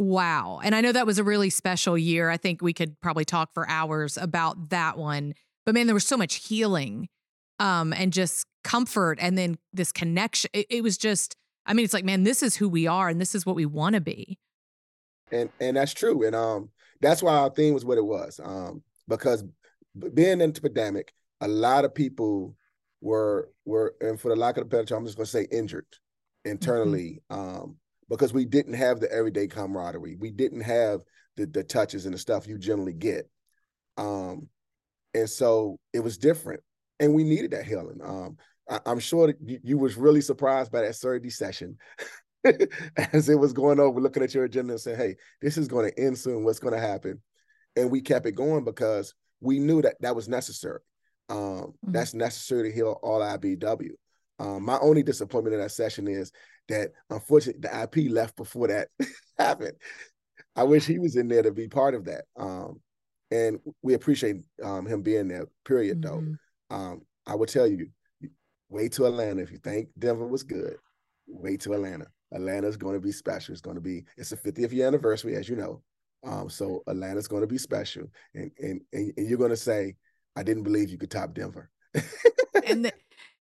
wow. 0.00 0.60
And 0.64 0.74
I 0.74 0.80
know 0.80 0.92
that 0.92 1.06
was 1.06 1.18
a 1.18 1.24
really 1.24 1.50
special 1.50 1.96
year. 1.98 2.30
I 2.30 2.38
think 2.38 2.62
we 2.62 2.72
could 2.72 2.98
probably 3.00 3.26
talk 3.26 3.52
for 3.52 3.68
hours 3.68 4.16
about 4.16 4.70
that 4.70 4.96
one. 4.96 5.34
But 5.66 5.74
man, 5.74 5.86
there 5.86 5.94
was 5.94 6.06
so 6.06 6.16
much 6.16 6.36
healing 6.36 7.08
um, 7.58 7.92
and 7.92 8.10
just 8.10 8.46
comfort 8.64 9.18
and 9.20 9.36
then 9.36 9.58
this 9.74 9.92
connection. 9.92 10.48
It, 10.54 10.66
it 10.70 10.82
was 10.82 10.96
just, 10.96 11.36
I 11.66 11.74
mean, 11.74 11.84
it's 11.84 11.92
like, 11.92 12.06
man, 12.06 12.24
this 12.24 12.42
is 12.42 12.56
who 12.56 12.66
we 12.66 12.86
are 12.86 13.10
and 13.10 13.20
this 13.20 13.34
is 13.34 13.44
what 13.44 13.56
we 13.56 13.66
want 13.66 13.94
to 13.94 14.00
be. 14.00 14.38
And 15.30 15.50
and 15.60 15.76
that's 15.76 15.92
true. 15.92 16.26
And 16.26 16.34
um 16.34 16.70
that's 17.02 17.22
why 17.22 17.34
our 17.34 17.50
theme 17.50 17.74
was 17.74 17.84
what 17.84 17.98
it 17.98 18.04
was. 18.04 18.40
Um, 18.42 18.82
because 19.06 19.44
being 20.14 20.40
in 20.40 20.52
the 20.52 20.60
pandemic, 20.60 21.12
a 21.42 21.46
lot 21.46 21.84
of 21.84 21.94
people 21.94 22.56
were 23.02 23.50
were 23.66 23.94
and 24.00 24.18
for 24.18 24.30
the 24.30 24.36
lack 24.36 24.56
of 24.56 24.62
a 24.62 24.64
better 24.66 24.84
term, 24.84 25.00
I'm 25.00 25.04
just 25.04 25.18
gonna 25.18 25.26
say 25.26 25.46
injured 25.52 25.86
mm-hmm. 25.92 26.52
internally. 26.52 27.22
Mm-hmm. 27.30 27.62
Um, 27.62 27.76
because 28.10 28.34
we 28.34 28.44
didn't 28.44 28.74
have 28.74 29.00
the 29.00 29.10
everyday 29.10 29.46
camaraderie. 29.46 30.16
We 30.18 30.30
didn't 30.30 30.62
have 30.62 31.00
the 31.36 31.46
the 31.46 31.64
touches 31.64 32.04
and 32.04 32.14
the 32.14 32.18
stuff 32.18 32.46
you 32.46 32.58
generally 32.58 32.92
get. 32.92 33.30
Um, 33.96 34.48
and 35.14 35.30
so 35.30 35.78
it 35.92 36.00
was 36.00 36.18
different, 36.18 36.60
and 36.98 37.14
we 37.14 37.24
needed 37.24 37.52
that 37.52 37.64
healing. 37.64 38.00
Um, 38.04 38.36
I, 38.68 38.90
am 38.90 38.98
sure 38.98 39.28
that 39.28 39.36
you, 39.40 39.58
you, 39.62 39.78
was 39.78 39.96
really 39.96 40.20
surprised 40.20 40.70
by 40.70 40.82
that 40.82 40.96
Saturday 40.96 41.30
session. 41.30 41.78
as 43.12 43.28
it 43.28 43.38
was 43.38 43.52
going 43.52 43.78
over, 43.78 44.00
looking 44.00 44.22
at 44.22 44.34
your 44.34 44.44
agenda 44.44 44.72
and 44.72 44.80
saying, 44.80 44.98
"Hey, 44.98 45.16
this 45.40 45.56
is 45.56 45.68
going 45.68 45.90
to 45.90 46.00
end 46.00 46.18
soon. 46.18 46.44
What's 46.44 46.58
going 46.58 46.74
to 46.74 46.80
happen?" 46.80 47.20
And 47.76 47.90
we 47.90 48.00
kept 48.00 48.26
it 48.26 48.32
going 48.32 48.64
because 48.64 49.14
we 49.40 49.58
knew 49.58 49.82
that 49.82 49.96
that 50.00 50.16
was 50.16 50.28
necessary. 50.28 50.80
Um, 51.28 51.38
mm-hmm. 51.38 51.92
That's 51.92 52.14
necessary 52.14 52.68
to 52.68 52.74
heal 52.74 52.98
all 53.02 53.20
IBEW. 53.20 53.90
Um, 54.40 54.64
my 54.64 54.78
only 54.78 55.02
disappointment 55.02 55.54
in 55.54 55.60
that 55.60 55.70
session 55.70 56.08
is 56.08 56.32
that 56.68 56.92
unfortunately 57.10 57.60
the 57.60 57.82
IP 57.82 58.10
left 58.10 58.36
before 58.36 58.68
that 58.68 58.88
happened. 59.38 59.74
I 60.56 60.64
wish 60.64 60.86
he 60.86 60.98
was 60.98 61.16
in 61.16 61.28
there 61.28 61.42
to 61.42 61.52
be 61.52 61.68
part 61.68 61.94
of 61.94 62.06
that. 62.06 62.24
Um, 62.38 62.80
and 63.30 63.60
we 63.82 63.94
appreciate 63.94 64.36
um, 64.64 64.86
him 64.86 65.02
being 65.02 65.28
there. 65.28 65.46
Period. 65.64 66.00
Mm-hmm. 66.00 66.32
Though, 66.70 66.76
um, 66.76 67.02
I 67.26 67.34
would 67.34 67.50
tell 67.50 67.66
you, 67.66 67.88
wait 68.70 68.92
to 68.92 69.04
Atlanta 69.04 69.42
if 69.42 69.52
you 69.52 69.58
think 69.58 69.88
Denver 69.98 70.26
was 70.26 70.42
good. 70.42 70.76
Wait 71.28 71.60
to 71.60 71.74
Atlanta. 71.74 72.06
Atlanta's 72.32 72.76
going 72.76 72.94
to 72.94 73.00
be 73.00 73.12
special. 73.12 73.52
It's 73.52 73.60
going 73.60 73.76
to 73.76 73.82
be. 73.82 74.04
It's 74.16 74.32
a 74.32 74.36
50th 74.36 74.72
year 74.72 74.86
anniversary, 74.86 75.36
as 75.36 75.48
you 75.48 75.56
know. 75.56 75.82
Um, 76.24 76.48
so 76.48 76.82
Atlanta's 76.86 77.28
going 77.28 77.42
to 77.42 77.46
be 77.46 77.58
special, 77.58 78.04
and 78.34 78.50
and 78.58 78.80
and, 78.92 79.12
and 79.16 79.28
you're 79.28 79.38
going 79.38 79.50
to 79.50 79.56
say, 79.56 79.96
"I 80.36 80.42
didn't 80.42 80.64
believe 80.64 80.90
you 80.90 80.98
could 80.98 81.10
top 81.10 81.34
Denver." 81.34 81.70
and 82.66 82.84
the, 82.84 82.92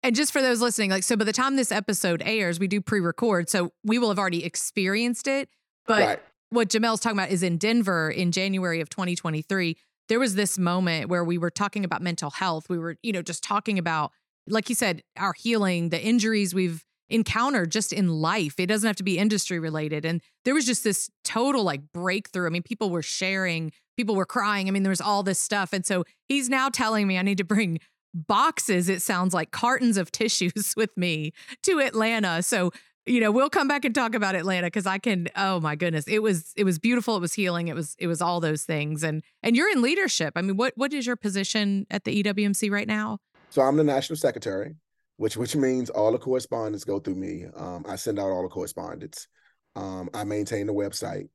and 0.03 0.15
just 0.15 0.33
for 0.33 0.41
those 0.41 0.61
listening, 0.61 0.89
like 0.89 1.03
so, 1.03 1.15
by 1.15 1.23
the 1.23 1.33
time 1.33 1.55
this 1.55 1.71
episode 1.71 2.21
airs, 2.25 2.59
we 2.59 2.67
do 2.67 2.81
pre-record, 2.81 3.49
so 3.49 3.71
we 3.83 3.97
will 3.97 4.09
have 4.09 4.19
already 4.19 4.43
experienced 4.43 5.27
it. 5.27 5.49
But 5.87 6.01
right. 6.01 6.19
what 6.49 6.69
Jamell's 6.69 6.99
talking 6.99 7.17
about 7.17 7.31
is 7.31 7.41
in 7.41 7.57
Denver 7.57 8.09
in 8.09 8.31
January 8.31 8.81
of 8.81 8.89
2023. 8.89 9.77
There 10.09 10.19
was 10.19 10.35
this 10.35 10.59
moment 10.59 11.09
where 11.09 11.23
we 11.23 11.37
were 11.37 11.49
talking 11.49 11.85
about 11.85 12.01
mental 12.01 12.29
health. 12.29 12.69
We 12.69 12.77
were, 12.77 12.97
you 13.01 13.13
know, 13.13 13.21
just 13.21 13.43
talking 13.43 13.79
about, 13.79 14.11
like 14.47 14.67
you 14.67 14.75
said, 14.75 15.01
our 15.17 15.33
healing, 15.33 15.89
the 15.89 16.01
injuries 16.01 16.53
we've 16.53 16.83
encountered 17.09 17.71
just 17.71 17.93
in 17.93 18.09
life. 18.09 18.59
It 18.59 18.67
doesn't 18.67 18.87
have 18.87 18.95
to 18.97 19.03
be 19.03 19.17
industry 19.17 19.59
related. 19.59 20.03
And 20.03 20.21
there 20.43 20.53
was 20.53 20.65
just 20.65 20.83
this 20.83 21.09
total 21.23 21.63
like 21.63 21.81
breakthrough. 21.93 22.47
I 22.47 22.49
mean, 22.49 22.63
people 22.63 22.89
were 22.89 23.01
sharing, 23.01 23.71
people 23.95 24.15
were 24.15 24.25
crying. 24.25 24.67
I 24.67 24.71
mean, 24.71 24.83
there 24.83 24.89
was 24.89 25.01
all 25.01 25.23
this 25.23 25.39
stuff. 25.39 25.71
And 25.71 25.85
so 25.85 26.03
he's 26.27 26.49
now 26.49 26.69
telling 26.69 27.07
me 27.07 27.17
I 27.17 27.21
need 27.21 27.37
to 27.37 27.43
bring 27.43 27.79
boxes, 28.13 28.89
it 28.89 29.01
sounds 29.01 29.33
like 29.33 29.51
cartons 29.51 29.97
of 29.97 30.11
tissues 30.11 30.73
with 30.75 30.95
me 30.97 31.33
to 31.63 31.79
Atlanta. 31.79 32.43
So, 32.43 32.71
you 33.05 33.19
know, 33.19 33.31
we'll 33.31 33.49
come 33.49 33.67
back 33.67 33.83
and 33.83 33.93
talk 33.93 34.15
about 34.15 34.35
Atlanta 34.35 34.67
because 34.67 34.85
I 34.85 34.97
can, 34.97 35.27
oh 35.35 35.59
my 35.59 35.75
goodness. 35.75 36.05
It 36.07 36.19
was 36.19 36.53
it 36.55 36.63
was 36.63 36.79
beautiful. 36.79 37.17
It 37.17 37.21
was 37.21 37.33
healing. 37.33 37.67
It 37.67 37.75
was 37.75 37.95
it 37.99 38.07
was 38.07 38.21
all 38.21 38.39
those 38.39 38.63
things. 38.63 39.03
And 39.03 39.23
and 39.41 39.55
you're 39.55 39.69
in 39.71 39.81
leadership. 39.81 40.33
I 40.35 40.41
mean, 40.41 40.55
what 40.55 40.73
what 40.77 40.93
is 40.93 41.05
your 41.05 41.17
position 41.17 41.85
at 41.91 42.05
the 42.05 42.23
EWMC 42.23 42.71
right 42.71 42.87
now? 42.87 43.19
So 43.49 43.61
I'm 43.61 43.77
the 43.77 43.83
national 43.83 44.17
secretary 44.17 44.75
which 45.17 45.37
which 45.37 45.55
means 45.55 45.89
all 45.89 46.11
the 46.11 46.17
correspondence 46.17 46.83
go 46.83 46.99
through 46.99 47.15
me. 47.15 47.45
Um, 47.55 47.85
I 47.87 47.95
send 47.95 48.19
out 48.19 48.29
all 48.29 48.43
the 48.43 48.49
correspondence. 48.49 49.27
Um, 49.75 50.09
I 50.13 50.23
maintain 50.23 50.67
the 50.67 50.73
website. 50.73 51.29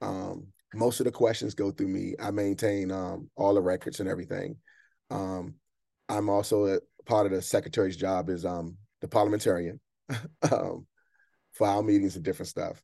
Um, 0.00 0.48
most 0.74 1.00
of 1.00 1.04
the 1.04 1.12
questions 1.12 1.54
go 1.54 1.70
through 1.70 1.88
me. 1.88 2.14
I 2.20 2.30
maintain 2.30 2.90
um, 2.90 3.30
all 3.36 3.54
the 3.54 3.62
records 3.62 4.00
and 4.00 4.08
everything. 4.08 4.56
Um, 5.10 5.54
I'm 6.08 6.28
also 6.28 6.66
a 6.66 6.78
part 7.06 7.26
of 7.26 7.32
the 7.32 7.42
secretary's 7.42 7.96
job 7.96 8.28
is 8.28 8.44
um, 8.44 8.76
the 9.00 9.08
parliamentarian 9.08 9.80
for 10.48 11.66
our 11.66 11.82
meetings 11.82 12.16
and 12.16 12.24
different 12.24 12.48
stuff. 12.48 12.82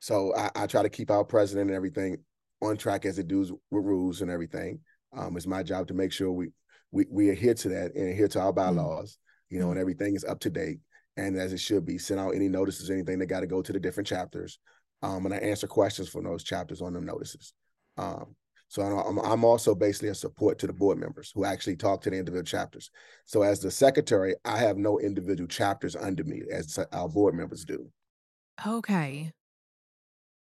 So 0.00 0.34
I, 0.34 0.50
I, 0.54 0.66
try 0.66 0.82
to 0.82 0.88
keep 0.88 1.10
our 1.10 1.24
president 1.24 1.68
and 1.68 1.76
everything 1.76 2.18
on 2.62 2.76
track 2.76 3.04
as 3.04 3.18
it 3.18 3.28
does 3.28 3.52
with 3.52 3.84
rules 3.84 4.22
and 4.22 4.30
everything. 4.30 4.80
it's 5.14 5.46
my 5.46 5.62
job 5.62 5.88
to 5.88 5.94
make 5.94 6.12
sure 6.12 6.30
we 6.32 6.48
we, 6.92 7.06
we 7.10 7.30
adhere 7.30 7.54
to 7.54 7.68
that 7.68 7.94
and 7.94 8.08
adhere 8.08 8.28
to 8.28 8.40
our 8.40 8.52
mm-hmm. 8.52 8.76
bylaws 8.76 9.18
you 9.50 9.58
know, 9.58 9.66
and 9.66 9.74
mm-hmm. 9.74 9.80
everything 9.80 10.14
is 10.14 10.24
up 10.24 10.40
to 10.40 10.50
date 10.50 10.78
and 11.16 11.36
as 11.36 11.52
it 11.52 11.60
should 11.60 11.84
be. 11.84 11.98
Send 11.98 12.20
out 12.20 12.34
any 12.34 12.48
notices, 12.48 12.88
anything 12.88 13.18
that 13.18 13.26
got 13.26 13.40
to 13.40 13.46
go 13.46 13.60
to 13.60 13.72
the 13.72 13.80
different 13.80 14.06
chapters, 14.06 14.58
um, 15.02 15.26
and 15.26 15.34
I 15.34 15.38
answer 15.38 15.66
questions 15.66 16.08
from 16.08 16.24
those 16.24 16.44
chapters 16.44 16.80
on 16.80 16.94
them 16.94 17.04
notices. 17.04 17.52
Um, 17.98 18.36
so 18.70 18.82
I'm, 18.82 19.18
I'm 19.18 19.44
also 19.44 19.74
basically 19.74 20.10
a 20.10 20.14
support 20.14 20.60
to 20.60 20.68
the 20.68 20.72
board 20.72 20.96
members 20.96 21.32
who 21.34 21.44
actually 21.44 21.74
talk 21.74 22.02
to 22.02 22.10
the 22.10 22.16
individual 22.16 22.44
chapters. 22.44 22.88
So 23.26 23.42
as 23.42 23.58
the 23.58 23.70
secretary, 23.70 24.36
I 24.44 24.58
have 24.58 24.76
no 24.76 25.00
individual 25.00 25.48
chapters 25.48 25.96
under 25.96 26.22
me 26.22 26.42
as 26.52 26.78
our 26.92 27.08
board 27.08 27.34
members 27.34 27.64
do. 27.64 27.90
Okay. 28.64 29.32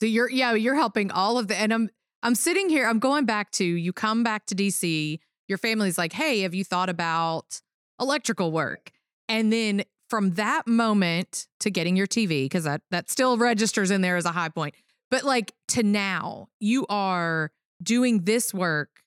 So 0.01 0.07
you're 0.07 0.29
yeah, 0.29 0.55
you're 0.55 0.75
helping 0.75 1.09
all 1.09 1.37
of 1.37 1.47
the 1.47 1.57
and 1.57 1.73
I'm 1.73 1.89
I'm 2.21 2.35
sitting 2.35 2.67
here, 2.67 2.85
I'm 2.85 2.99
going 2.99 3.23
back 3.23 3.49
to 3.51 3.63
you 3.63 3.93
come 3.93 4.23
back 4.25 4.45
to 4.47 4.55
DC, 4.55 5.19
your 5.47 5.57
family's 5.57 5.97
like, 5.97 6.11
"Hey, 6.11 6.41
have 6.41 6.53
you 6.53 6.65
thought 6.65 6.89
about 6.89 7.61
electrical 7.97 8.51
work?" 8.51 8.91
And 9.29 9.53
then 9.53 9.85
from 10.09 10.33
that 10.33 10.67
moment 10.67 11.47
to 11.61 11.69
getting 11.69 11.95
your 11.95 12.07
TV, 12.07 12.43
because 12.43 12.65
that 12.65 12.81
that 12.91 13.09
still 13.09 13.37
registers 13.37 13.89
in 13.89 14.01
there 14.01 14.17
as 14.17 14.25
a 14.25 14.33
high 14.33 14.49
point. 14.49 14.75
But 15.09 15.23
like 15.23 15.53
to 15.69 15.81
now, 15.83 16.49
you 16.59 16.85
are 16.89 17.51
doing 17.81 18.23
this 18.23 18.53
work 18.53 19.03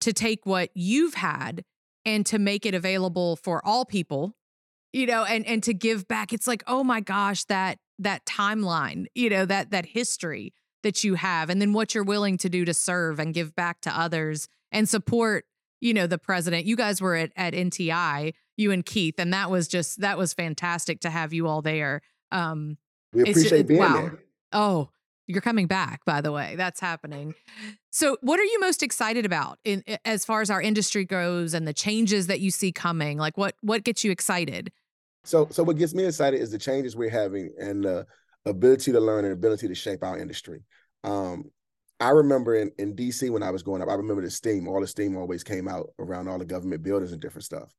to 0.00 0.12
take 0.12 0.46
what 0.46 0.70
you've 0.74 1.14
had 1.14 1.64
and 2.04 2.24
to 2.26 2.38
make 2.38 2.64
it 2.64 2.74
available 2.74 3.36
for 3.36 3.64
all 3.64 3.84
people, 3.84 4.34
you 4.92 5.06
know, 5.06 5.24
and 5.24 5.46
and 5.46 5.62
to 5.62 5.74
give 5.74 6.08
back. 6.08 6.32
It's 6.32 6.46
like, 6.46 6.62
oh 6.66 6.82
my 6.82 7.00
gosh, 7.00 7.44
that 7.44 7.78
that 7.98 8.24
timeline, 8.24 9.06
you 9.14 9.30
know, 9.30 9.44
that 9.44 9.70
that 9.70 9.86
history 9.86 10.54
that 10.82 11.04
you 11.04 11.14
have, 11.14 11.50
and 11.50 11.60
then 11.60 11.72
what 11.72 11.94
you're 11.94 12.04
willing 12.04 12.38
to 12.38 12.48
do 12.48 12.64
to 12.64 12.72
serve 12.72 13.18
and 13.18 13.34
give 13.34 13.54
back 13.54 13.82
to 13.82 13.90
others 13.90 14.48
and 14.72 14.88
support, 14.88 15.44
you 15.80 15.92
know, 15.92 16.06
the 16.06 16.18
president. 16.18 16.64
You 16.66 16.76
guys 16.76 17.00
were 17.00 17.16
at 17.16 17.32
at 17.36 17.52
NTI 17.52 18.32
you 18.60 18.70
and 18.70 18.84
Keith, 18.84 19.14
and 19.18 19.32
that 19.32 19.50
was 19.50 19.66
just 19.66 20.00
that 20.00 20.18
was 20.18 20.34
fantastic 20.34 21.00
to 21.00 21.10
have 21.10 21.32
you 21.32 21.48
all 21.48 21.62
there. 21.62 22.02
Um, 22.30 22.76
we 23.12 23.22
appreciate 23.22 23.66
being 23.66 23.80
wow. 23.80 23.94
there. 23.94 24.18
Oh, 24.52 24.90
you're 25.30 25.40
coming 25.40 25.66
back, 25.66 26.04
by 26.04 26.20
the 26.20 26.32
way. 26.32 26.54
That's 26.56 26.80
happening. 26.80 27.34
So, 27.90 28.16
what 28.20 28.38
are 28.38 28.44
you 28.44 28.60
most 28.60 28.82
excited 28.82 29.24
about 29.24 29.58
in 29.64 29.82
as 30.04 30.24
far 30.24 30.40
as 30.40 30.50
our 30.50 30.60
industry 30.60 31.04
goes 31.04 31.54
and 31.54 31.66
the 31.66 31.72
changes 31.72 32.26
that 32.26 32.40
you 32.40 32.50
see 32.50 32.72
coming? 32.72 33.18
Like, 33.18 33.36
what 33.36 33.54
what 33.62 33.84
gets 33.84 34.04
you 34.04 34.10
excited? 34.10 34.70
So, 35.24 35.48
so 35.50 35.62
what 35.62 35.76
gets 35.76 35.94
me 35.94 36.04
excited 36.04 36.40
is 36.40 36.50
the 36.50 36.58
changes 36.58 36.96
we're 36.96 37.10
having 37.10 37.52
and 37.58 37.84
the 37.84 38.06
ability 38.46 38.92
to 38.92 39.00
learn 39.00 39.24
and 39.24 39.34
ability 39.34 39.68
to 39.68 39.74
shape 39.74 40.02
our 40.02 40.18
industry. 40.18 40.62
Um, 41.04 41.50
I 42.00 42.10
remember 42.10 42.54
in, 42.54 42.70
in 42.78 42.96
DC 42.96 43.28
when 43.30 43.42
I 43.42 43.50
was 43.50 43.62
growing 43.62 43.82
up, 43.82 43.88
I 43.88 43.94
remember 43.94 44.22
the 44.22 44.30
steam, 44.30 44.66
all 44.66 44.80
the 44.80 44.86
steam 44.86 45.16
always 45.16 45.44
came 45.44 45.68
out 45.68 45.90
around 45.98 46.28
all 46.28 46.38
the 46.38 46.46
government 46.46 46.82
buildings 46.82 47.12
and 47.12 47.20
different 47.20 47.44
stuff. 47.44 47.74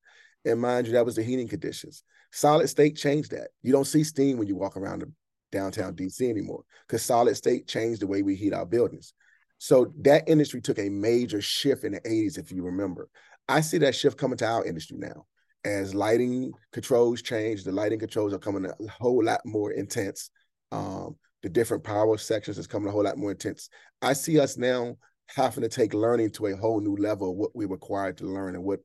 And 0.46 0.62
mind 0.62 0.88
you, 0.88 0.94
that 0.94 1.06
was 1.06 1.16
the 1.16 1.24
heating 1.24 1.48
conditions. 1.48 2.04
Solid 2.32 2.68
state 2.68 2.96
changed 2.96 3.32
that. 3.32 3.50
You 3.64 3.72
don't 3.72 3.86
see 3.86 4.04
steam 4.04 4.38
when 4.38 4.48
you 4.48 4.56
walk 4.56 4.78
around 4.78 5.00
the 5.00 5.12
downtown 5.52 5.96
DC 5.96 6.30
anymore 6.30 6.64
because 6.88 7.04
solid 7.04 7.36
state 7.36 7.68
changed 7.68 8.02
the 8.02 8.08
way 8.08 8.22
we 8.22 8.36
heat 8.36 8.54
our 8.54 8.66
buildings. 8.66 9.14
So 9.58 9.94
that 10.02 10.28
industry 10.28 10.62
took 10.62 10.80
a 10.80 10.90
major 10.90 11.42
shift 11.42 11.84
in 11.84 11.92
the 11.92 12.02
80s, 12.02 12.40
if 12.40 12.52
you 12.52 12.64
remember. 12.64 13.10
I 13.48 13.62
see 13.62 13.78
that 13.80 13.96
shift 13.96 14.18
coming 14.18 14.38
to 14.38 14.46
our 14.48 14.66
industry 14.66 14.98
now. 14.98 15.26
As 15.64 15.94
lighting 15.94 16.52
controls 16.72 17.22
change, 17.22 17.64
the 17.64 17.72
lighting 17.72 18.00
controls 18.00 18.34
are 18.34 18.40
coming 18.40 18.66
a 18.66 18.88
whole 18.88 19.24
lot 19.24 19.42
more 19.46 19.72
intense. 19.72 20.32
Um, 20.72 21.16
the 21.44 21.50
different 21.50 21.84
power 21.84 22.18
sections 22.18 22.58
is 22.58 22.66
coming 22.66 22.90
a 22.90 22.92
whole 22.92 23.04
lot 23.04 23.18
more 23.18 23.32
intense. 23.32 23.70
I 24.02 24.14
see 24.14 24.40
us 24.40 24.58
now 24.58 24.96
having 25.28 25.62
to 25.62 25.70
take 25.70 25.94
learning 25.94 26.32
to 26.32 26.48
a 26.48 26.58
whole 26.58 26.82
new 26.82 26.96
level 26.96 27.32
of 27.32 27.38
what 27.38 27.56
we're 27.56 27.68
required 27.68 28.18
to 28.18 28.26
learn 28.26 28.56
and 28.56 28.64
what 28.64 28.80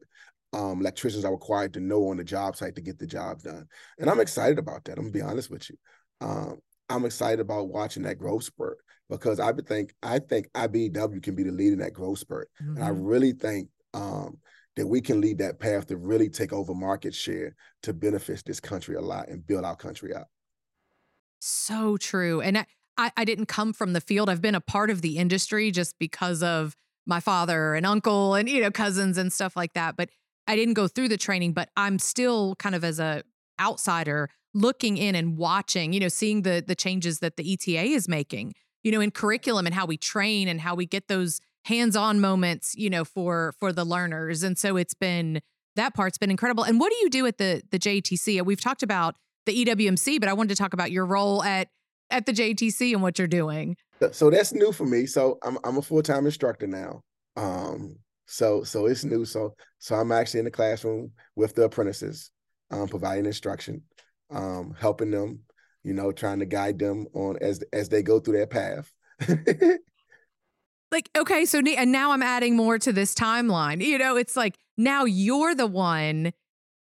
um, 0.52 0.80
electricians 0.80 1.24
are 1.24 1.32
required 1.32 1.74
to 1.74 1.80
know 1.80 2.08
on 2.08 2.16
the 2.16 2.24
job 2.24 2.56
site 2.56 2.74
to 2.76 2.80
get 2.80 2.98
the 2.98 3.06
job 3.06 3.42
done. 3.42 3.66
And 3.98 4.08
I'm 4.08 4.20
excited 4.20 4.58
about 4.58 4.84
that. 4.84 4.98
I'm 4.98 5.04
gonna 5.04 5.12
be 5.12 5.22
honest 5.22 5.50
with 5.50 5.68
you. 5.68 5.76
Um, 6.20 6.58
I'm 6.88 7.04
excited 7.04 7.40
about 7.40 7.68
watching 7.68 8.04
that 8.04 8.18
growth 8.18 8.44
spurt 8.44 8.78
because 9.10 9.40
I 9.40 9.52
think 9.52 9.94
I 10.02 10.18
think 10.18 10.50
IBEW 10.52 11.22
can 11.22 11.34
be 11.34 11.42
the 11.42 11.52
lead 11.52 11.72
in 11.72 11.78
that 11.80 11.92
growth 11.92 12.18
spurt, 12.18 12.48
mm-hmm. 12.62 12.76
and 12.76 12.84
I 12.84 12.90
mm-hmm. 12.90 13.02
really 13.02 13.32
think 13.32 13.68
um, 13.94 14.38
that 14.76 14.86
we 14.86 15.00
can 15.00 15.20
lead 15.20 15.38
that 15.38 15.58
path 15.58 15.86
to 15.86 15.96
really 15.96 16.28
take 16.28 16.52
over 16.52 16.74
market 16.74 17.14
share 17.14 17.54
to 17.82 17.92
benefit 17.92 18.42
this 18.44 18.60
country 18.60 18.94
a 18.96 19.00
lot 19.00 19.28
and 19.28 19.46
build 19.46 19.64
our 19.64 19.76
country 19.76 20.14
up. 20.14 20.28
so 21.40 21.96
true. 21.96 22.40
And 22.40 22.58
I, 22.58 22.66
I, 22.96 23.12
I 23.16 23.24
didn't 23.24 23.46
come 23.46 23.72
from 23.72 23.92
the 23.92 24.00
field. 24.00 24.28
I've 24.28 24.42
been 24.42 24.54
a 24.54 24.60
part 24.60 24.90
of 24.90 25.02
the 25.02 25.18
industry 25.18 25.70
just 25.70 25.98
because 25.98 26.42
of 26.42 26.74
my 27.06 27.20
father 27.20 27.74
and 27.74 27.86
uncle 27.86 28.34
and, 28.34 28.48
you 28.48 28.60
know, 28.60 28.70
cousins 28.70 29.16
and 29.18 29.32
stuff 29.32 29.56
like 29.56 29.72
that. 29.74 29.96
But 29.96 30.10
I 30.46 30.56
didn't 30.56 30.74
go 30.74 30.88
through 30.88 31.08
the 31.08 31.16
training, 31.16 31.52
but 31.52 31.70
I'm 31.76 31.98
still 31.98 32.54
kind 32.56 32.74
of 32.74 32.84
as 32.84 32.98
a 32.98 33.22
outsider 33.60 34.28
looking 34.56 34.96
in 34.96 35.14
and 35.14 35.36
watching, 35.36 35.92
you 35.92 36.00
know, 36.00 36.08
seeing 36.08 36.42
the 36.42 36.64
the 36.66 36.74
changes 36.74 37.20
that 37.20 37.36
the 37.36 37.52
ETA 37.52 37.82
is 37.82 38.08
making, 38.08 38.54
you 38.82 38.90
know, 38.90 39.00
in 39.00 39.10
curriculum 39.10 39.66
and 39.66 39.74
how 39.74 39.86
we 39.86 39.96
train 39.96 40.48
and 40.48 40.60
how 40.60 40.74
we 40.74 40.86
get 40.86 41.08
those 41.08 41.40
hands-on 41.66 42.20
moments, 42.20 42.74
you 42.74 42.88
know, 42.88 43.04
for 43.04 43.54
for 43.58 43.72
the 43.72 43.84
learners. 43.84 44.42
And 44.42 44.58
so 44.58 44.76
it's 44.76 44.94
been 44.94 45.40
that 45.76 45.94
part's 45.94 46.18
been 46.18 46.30
incredible. 46.30 46.64
And 46.64 46.80
what 46.80 46.90
do 46.90 46.96
you 47.02 47.10
do 47.10 47.26
at 47.26 47.38
the 47.38 47.62
the 47.70 47.78
JTC? 47.78 48.44
We've 48.44 48.60
talked 48.60 48.82
about 48.82 49.16
the 49.44 49.64
EWMC, 49.64 50.18
but 50.18 50.28
I 50.28 50.32
wanted 50.32 50.48
to 50.48 50.56
talk 50.56 50.72
about 50.72 50.90
your 50.90 51.04
role 51.04 51.42
at 51.42 51.68
at 52.10 52.26
the 52.26 52.32
JTC 52.32 52.92
and 52.92 53.02
what 53.02 53.18
you're 53.18 53.28
doing. 53.28 53.76
So 54.12 54.30
that's 54.30 54.52
new 54.52 54.72
for 54.72 54.86
me. 54.86 55.06
So 55.06 55.38
I'm 55.42 55.58
I'm 55.64 55.76
a 55.76 55.82
full 55.82 56.02
time 56.02 56.24
instructor 56.24 56.66
now. 56.66 57.02
Um, 57.36 57.96
so 58.26 58.62
so 58.64 58.86
it's 58.86 59.04
new. 59.04 59.24
So 59.24 59.54
so 59.78 59.96
I'm 59.96 60.12
actually 60.12 60.40
in 60.40 60.44
the 60.46 60.50
classroom 60.50 61.12
with 61.34 61.54
the 61.54 61.64
apprentices, 61.64 62.30
um, 62.70 62.88
providing 62.88 63.26
instruction, 63.26 63.82
um, 64.30 64.74
helping 64.78 65.10
them, 65.10 65.40
you 65.82 65.92
know, 65.92 66.12
trying 66.12 66.38
to 66.40 66.46
guide 66.46 66.78
them 66.78 67.06
on 67.14 67.38
as 67.40 67.62
as 67.72 67.88
they 67.88 68.02
go 68.02 68.20
through 68.20 68.36
their 68.36 68.46
path. 68.46 68.92
like 70.92 71.10
okay, 71.16 71.44
so 71.44 71.60
and 71.60 71.92
now 71.92 72.12
I'm 72.12 72.22
adding 72.22 72.56
more 72.56 72.78
to 72.78 72.92
this 72.92 73.14
timeline. 73.14 73.84
You 73.84 73.98
know, 73.98 74.16
it's 74.16 74.36
like 74.36 74.56
now 74.76 75.04
you're 75.04 75.54
the 75.54 75.66
one 75.66 76.32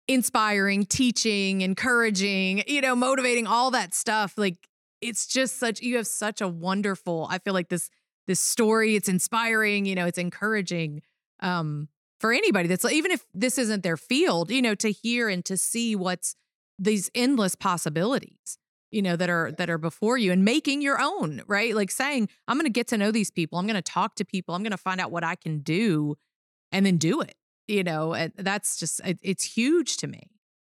inspiring, 0.09 0.85
teaching, 0.85 1.61
encouraging, 1.61 2.65
you 2.67 2.81
know, 2.81 2.97
motivating 2.97 3.47
all 3.47 3.71
that 3.71 3.95
stuff. 3.95 4.35
Like 4.37 4.57
it's 5.03 5.27
just 5.27 5.59
such 5.59 5.81
you 5.83 5.97
have 5.97 6.07
such 6.07 6.41
a 6.41 6.49
wonderful 6.49 7.27
i 7.29 7.39
feel 7.39 7.53
like 7.53 7.69
this 7.69 7.91
this 8.27 8.41
story 8.41 8.95
it's 8.95 9.09
inspiring 9.09 9.85
you 9.85 9.95
know 9.95 10.07
it's 10.07 10.19
encouraging 10.19 11.03
um 11.41 11.89
for 12.21 12.33
anybody 12.33 12.69
that's 12.69 12.85
even 12.91 13.11
if 13.11 13.27
this 13.35 13.59
isn't 13.59 13.83
their 13.83 13.97
field 13.97 14.51
you 14.51 14.63
know 14.63 14.75
to 14.75 14.91
hear 14.91 15.29
and 15.29 15.45
to 15.45 15.57
see 15.57 15.95
what's 15.95 16.37
these 16.79 17.11
endless 17.15 17.55
possibilities 17.55 18.59
you 18.91 19.03
know 19.03 19.17
that 19.17 19.31
are 19.31 19.53
that 19.53 19.71
are 19.71 19.79
before 19.79 20.19
you 20.19 20.33
and 20.33 20.45
making 20.45 20.83
your 20.83 21.01
own 21.01 21.43
right? 21.47 21.75
Like 21.75 21.91
saying 21.91 22.29
i'm 22.47 22.57
going 22.57 22.67
to 22.67 22.71
get 22.71 22.89
to 22.89 22.99
know 22.99 23.11
these 23.11 23.31
people. 23.31 23.59
I'm 23.59 23.67
going 23.67 23.75
to 23.75 23.83
talk 23.83 24.15
to 24.17 24.25
people. 24.25 24.55
I'm 24.55 24.63
going 24.63 24.73
to 24.73 24.77
find 24.77 25.01
out 25.01 25.11
what 25.11 25.25
i 25.25 25.35
can 25.35 25.61
do 25.61 26.17
and 26.71 26.85
then 26.87 26.99
do 26.99 27.21
it. 27.21 27.35
You 27.69 27.85
know 27.85 28.15
and 28.15 28.33
that's 28.37 28.79
just 28.79 29.01
it, 29.05 29.19
it's 29.23 29.45
huge 29.45 29.97
to 29.99 30.07
me. 30.07 30.31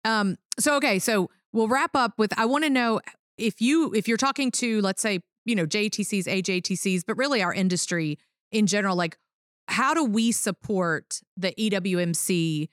Um 0.05 0.37
so 0.59 0.75
okay 0.77 0.99
so 0.99 1.29
we'll 1.51 1.67
wrap 1.67 1.95
up 1.95 2.13
with 2.17 2.37
i 2.37 2.45
want 2.45 2.63
to 2.63 2.69
know 2.69 3.01
if 3.37 3.61
you 3.61 3.93
if 3.93 4.07
you're 4.07 4.17
talking 4.17 4.51
to 4.51 4.81
let's 4.81 5.01
say 5.01 5.19
you 5.45 5.55
know 5.55 5.65
JTCs, 5.65 6.25
AJTCs, 6.25 7.03
but 7.05 7.17
really 7.17 7.41
our 7.41 7.53
industry 7.53 8.17
in 8.51 8.67
general, 8.67 8.95
like 8.95 9.17
how 9.67 9.93
do 9.93 10.03
we 10.03 10.31
support 10.31 11.21
the 11.37 11.53
EWMC 11.53 12.69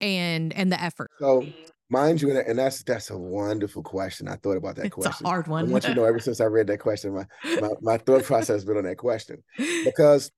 and 0.00 0.52
and 0.52 0.72
the 0.72 0.82
effort? 0.82 1.10
So 1.18 1.46
mind 1.90 2.20
you, 2.20 2.38
and 2.38 2.58
that's 2.58 2.82
that's 2.82 3.10
a 3.10 3.18
wonderful 3.18 3.82
question. 3.82 4.28
I 4.28 4.36
thought 4.36 4.56
about 4.56 4.76
that 4.76 4.86
it's 4.86 4.94
question. 4.94 5.12
It's 5.12 5.20
a 5.20 5.26
hard 5.28 5.48
one. 5.48 5.68
I 5.68 5.72
want 5.72 5.84
you 5.84 5.90
to 5.90 5.96
know, 5.96 6.04
ever 6.04 6.18
since 6.18 6.40
I 6.40 6.44
read 6.44 6.66
that 6.68 6.78
question, 6.78 7.14
my 7.14 7.26
my, 7.60 7.70
my 7.80 7.98
thought 7.98 8.24
process 8.24 8.48
has 8.48 8.64
been 8.64 8.76
on 8.76 8.84
that 8.84 8.98
question 8.98 9.42
because 9.84 10.30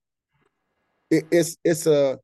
it, 1.09 1.25
it's 1.31 1.57
it's 1.63 1.85
a 1.87 2.19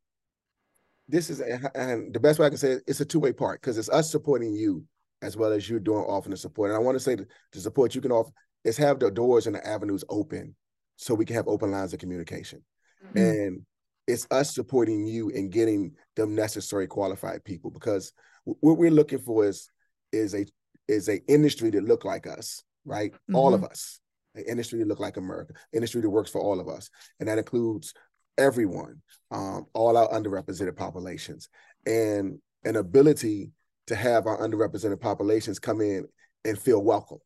this 1.08 1.30
is 1.30 1.42
a, 1.42 1.72
and 1.76 2.13
the 2.13 2.20
best 2.20 2.40
way 2.40 2.48
I 2.48 2.50
can 2.50 2.58
say 2.58 2.72
it, 2.74 2.84
it's 2.88 3.00
a 3.00 3.06
two 3.06 3.20
way 3.20 3.34
part 3.34 3.62
because 3.62 3.78
it's 3.78 3.90
us 3.90 4.12
supporting 4.12 4.54
you 4.54 4.84
as 5.22 5.36
well 5.36 5.52
as 5.52 5.70
you're 5.70 5.80
doing 5.80 6.04
offering 6.04 6.32
the 6.32 6.38
support. 6.38 6.70
And 6.70 6.78
I 6.78 6.82
want 6.82 6.96
to 6.96 7.04
say 7.04 7.16
the, 7.16 7.26
the 7.52 7.60
support 7.60 7.96
you 7.96 8.02
can 8.02 8.12
offer 8.12 8.32
is 8.63 8.78
have 8.78 9.00
the 9.00 9.10
doors 9.10 9.48
and 9.48 9.56
the 9.56 9.66
avenues 9.66 10.04
open 10.10 10.56
so 10.96 11.13
we 11.13 11.26
can 11.26 11.36
have 11.36 11.48
open 11.48 11.72
lines 11.72 11.94
of 11.94 12.00
communication. 12.00 12.62
Mm-hmm. 13.06 13.18
And 13.18 13.62
it's 14.08 14.28
us 14.32 14.54
supporting 14.54 15.06
you 15.06 15.30
and 15.30 15.52
getting 15.52 15.94
the 16.16 16.26
necessary 16.26 16.88
qualified 16.88 17.44
people 17.44 17.72
because 17.72 18.13
what 18.62 18.78
we're 18.78 18.92
looking 18.92 19.20
for 19.20 19.46
is 19.46 19.70
is 20.12 20.34
a 20.34 20.46
is 20.88 21.10
a 21.10 21.24
industry 21.32 21.70
that 21.72 21.84
look 21.84 22.06
like 22.06 22.28
us, 22.28 22.64
right? 22.86 23.12
Mm-hmm. 23.12 23.36
All 23.36 23.54
of 23.54 23.62
mm-hmm. 23.62 23.72
us. 23.72 24.00
An 24.36 24.44
industry 24.48 24.80
that 24.80 24.88
look 24.88 25.00
like 25.00 25.18
America, 25.18 25.54
industry 25.74 26.02
that 26.02 26.10
works 26.10 26.30
for 26.30 26.40
all 26.40 26.60
of 26.60 26.68
us. 26.68 26.92
And 27.20 27.28
that 27.28 27.40
includes 27.40 27.94
everyone, 28.38 29.02
um, 29.32 29.66
all 29.74 29.98
our 29.98 30.08
underrepresented 30.10 30.76
populations, 30.76 31.50
and 31.88 32.38
an 32.64 32.76
ability 32.76 33.52
to 33.88 33.96
have 33.96 34.28
our 34.28 34.38
underrepresented 34.38 35.00
populations 35.00 35.60
come 35.60 35.82
in 35.82 36.06
and 36.46 36.60
feel 36.60 36.84
welcome 36.84 37.18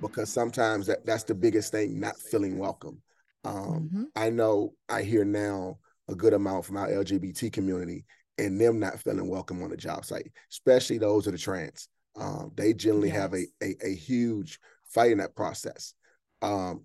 because 0.00 0.30
sometimes 0.30 0.86
that, 0.86 1.04
that's 1.04 1.24
the 1.24 1.34
biggest 1.34 1.72
thing 1.72 1.98
not 1.98 2.16
feeling 2.18 2.58
welcome 2.58 3.00
um, 3.44 3.88
mm-hmm. 3.92 4.02
i 4.16 4.30
know 4.30 4.72
i 4.88 5.02
hear 5.02 5.24
now 5.24 5.78
a 6.08 6.14
good 6.14 6.32
amount 6.32 6.64
from 6.64 6.76
our 6.76 6.88
lgbt 6.88 7.52
community 7.52 8.04
and 8.38 8.60
them 8.60 8.78
not 8.78 8.98
feeling 9.00 9.28
welcome 9.28 9.62
on 9.62 9.70
the 9.70 9.76
job 9.76 10.04
site 10.04 10.30
especially 10.50 10.98
those 10.98 11.24
that 11.24 11.34
are 11.34 11.38
trans 11.38 11.88
um, 12.16 12.52
they 12.54 12.72
generally 12.72 13.08
yes. 13.08 13.16
have 13.16 13.34
a, 13.34 13.44
a, 13.62 13.76
a 13.86 13.94
huge 13.94 14.58
fight 14.86 15.12
in 15.12 15.18
that 15.18 15.34
process 15.34 15.94
um, 16.42 16.84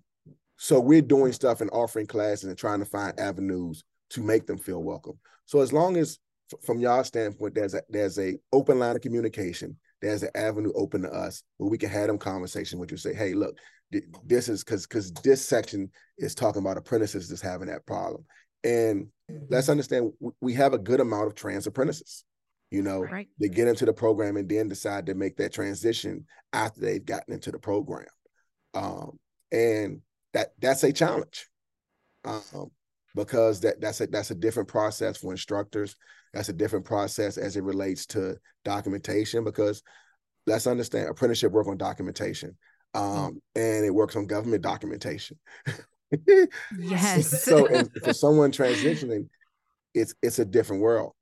so 0.56 0.78
we're 0.78 1.02
doing 1.02 1.32
stuff 1.32 1.60
and 1.60 1.70
offering 1.72 2.06
classes 2.06 2.44
and 2.44 2.58
trying 2.58 2.80
to 2.80 2.84
find 2.84 3.18
avenues 3.18 3.84
to 4.10 4.20
make 4.20 4.46
them 4.46 4.58
feel 4.58 4.82
welcome 4.82 5.18
so 5.46 5.60
as 5.60 5.72
long 5.72 5.96
as 5.96 6.18
from 6.62 6.80
y'all 6.80 7.04
standpoint, 7.04 7.54
there's 7.54 7.74
a 7.74 7.82
there's 7.88 8.18
a 8.18 8.36
open 8.52 8.78
line 8.78 8.96
of 8.96 9.02
communication. 9.02 9.76
There's 10.02 10.22
an 10.22 10.30
avenue 10.34 10.72
open 10.74 11.02
to 11.02 11.10
us 11.10 11.42
where 11.58 11.70
we 11.70 11.78
can 11.78 11.90
have 11.90 12.06
them 12.06 12.18
conversation 12.18 12.78
with 12.78 12.90
you. 12.90 12.96
Say, 12.96 13.14
hey, 13.14 13.34
look, 13.34 13.56
this 14.24 14.48
is 14.48 14.64
because 14.64 14.86
because 14.86 15.12
this 15.12 15.44
section 15.44 15.90
is 16.18 16.34
talking 16.34 16.62
about 16.62 16.78
apprentices 16.78 17.28
that's 17.28 17.42
having 17.42 17.68
that 17.68 17.86
problem, 17.86 18.24
and 18.64 19.06
mm-hmm. 19.30 19.44
let's 19.48 19.68
understand 19.68 20.12
we 20.40 20.54
have 20.54 20.74
a 20.74 20.78
good 20.78 21.00
amount 21.00 21.26
of 21.26 21.34
trans 21.34 21.66
apprentices. 21.66 22.24
You 22.70 22.82
know, 22.82 23.00
right. 23.00 23.26
they 23.40 23.48
get 23.48 23.66
into 23.66 23.84
the 23.84 23.92
program 23.92 24.36
and 24.36 24.48
then 24.48 24.68
decide 24.68 25.06
to 25.06 25.14
make 25.14 25.36
that 25.38 25.52
transition 25.52 26.26
after 26.52 26.80
they've 26.80 27.04
gotten 27.04 27.34
into 27.34 27.50
the 27.50 27.58
program, 27.58 28.06
um, 28.74 29.18
and 29.50 30.02
that 30.34 30.50
that's 30.60 30.84
a 30.84 30.92
challenge. 30.92 31.48
Um, 32.24 32.70
because 33.16 33.60
that 33.60 33.80
that's 33.80 34.00
a 34.00 34.06
that's 34.06 34.30
a 34.30 34.36
different 34.36 34.68
process 34.68 35.16
for 35.16 35.32
instructors 35.32 35.96
that's 36.32 36.48
a 36.48 36.52
different 36.52 36.84
process 36.84 37.38
as 37.38 37.56
it 37.56 37.64
relates 37.64 38.06
to 38.06 38.36
documentation 38.64 39.44
because 39.44 39.82
let's 40.46 40.66
understand 40.66 41.08
apprenticeship 41.08 41.52
work 41.52 41.66
on 41.66 41.76
documentation 41.76 42.56
mm. 42.94 43.00
um, 43.00 43.40
and 43.54 43.84
it 43.84 43.94
works 43.94 44.16
on 44.16 44.26
government 44.26 44.62
documentation. 44.62 45.38
yes. 46.78 47.44
so 47.44 47.66
for 48.02 48.12
someone 48.12 48.52
transitioning, 48.52 49.28
it's 49.94 50.14
it's 50.22 50.38
a 50.38 50.44
different 50.44 50.82
world. 50.82 51.12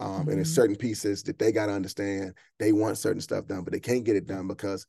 Um, 0.00 0.20
mm-hmm. 0.20 0.30
and 0.30 0.40
it's 0.40 0.54
certain 0.54 0.76
pieces 0.76 1.24
that 1.24 1.38
they 1.40 1.50
got 1.50 1.66
to 1.66 1.72
understand. 1.72 2.34
They 2.60 2.72
want 2.72 2.98
certain 2.98 3.20
stuff 3.20 3.46
done, 3.46 3.64
but 3.64 3.72
they 3.72 3.80
can't 3.80 4.04
get 4.04 4.14
it 4.14 4.26
done 4.26 4.46
because 4.46 4.86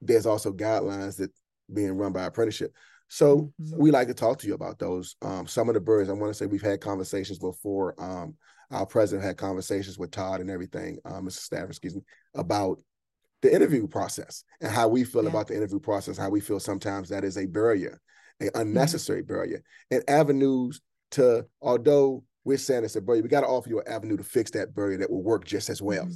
there's 0.00 0.26
also 0.26 0.52
guidelines 0.52 1.16
that 1.18 1.30
being 1.72 1.92
run 1.92 2.12
by 2.12 2.24
apprenticeship. 2.24 2.72
So 3.08 3.52
mm-hmm. 3.60 3.78
we 3.78 3.90
like 3.90 4.08
to 4.08 4.14
talk 4.14 4.38
to 4.38 4.46
you 4.46 4.54
about 4.54 4.78
those. 4.78 5.16
Um, 5.22 5.46
some 5.46 5.68
of 5.68 5.74
the 5.74 5.80
birds, 5.80 6.10
I 6.10 6.12
want 6.12 6.30
to 6.30 6.34
say 6.34 6.46
we've 6.46 6.60
had 6.60 6.80
conversations 6.80 7.38
before. 7.38 7.94
Um, 7.98 8.34
our 8.70 8.84
president 8.84 9.26
had 9.26 9.36
conversations 9.36 9.98
with 9.98 10.10
Todd 10.10 10.40
and 10.40 10.50
everything, 10.50 10.98
uh, 11.04 11.20
Mr. 11.20 11.38
Stafford, 11.38 11.70
excuse 11.70 11.94
me, 11.94 12.02
about 12.34 12.78
the 13.40 13.54
interview 13.54 13.86
process 13.86 14.44
and 14.60 14.70
how 14.70 14.88
we 14.88 15.04
feel 15.04 15.22
yeah. 15.22 15.30
about 15.30 15.46
the 15.46 15.56
interview 15.56 15.78
process, 15.78 16.18
how 16.18 16.28
we 16.28 16.40
feel 16.40 16.60
sometimes 16.60 17.08
that 17.08 17.24
is 17.24 17.38
a 17.38 17.46
barrier, 17.46 18.00
an 18.40 18.48
mm-hmm. 18.48 18.60
unnecessary 18.60 19.22
mm-hmm. 19.22 19.34
barrier, 19.34 19.62
and 19.90 20.02
avenues 20.08 20.80
to, 21.12 21.46
although 21.60 22.24
we're 22.44 22.58
saying 22.58 22.84
it's 22.84 22.96
a 22.96 23.00
barrier, 23.00 23.22
we 23.22 23.28
got 23.28 23.42
to 23.42 23.46
offer 23.46 23.68
you 23.68 23.80
an 23.80 23.88
avenue 23.88 24.16
to 24.16 24.24
fix 24.24 24.50
that 24.52 24.74
barrier 24.74 24.98
that 24.98 25.10
will 25.10 25.22
work 25.22 25.44
just 25.44 25.70
as 25.70 25.82
well. 25.82 26.04
Mm-hmm. 26.04 26.14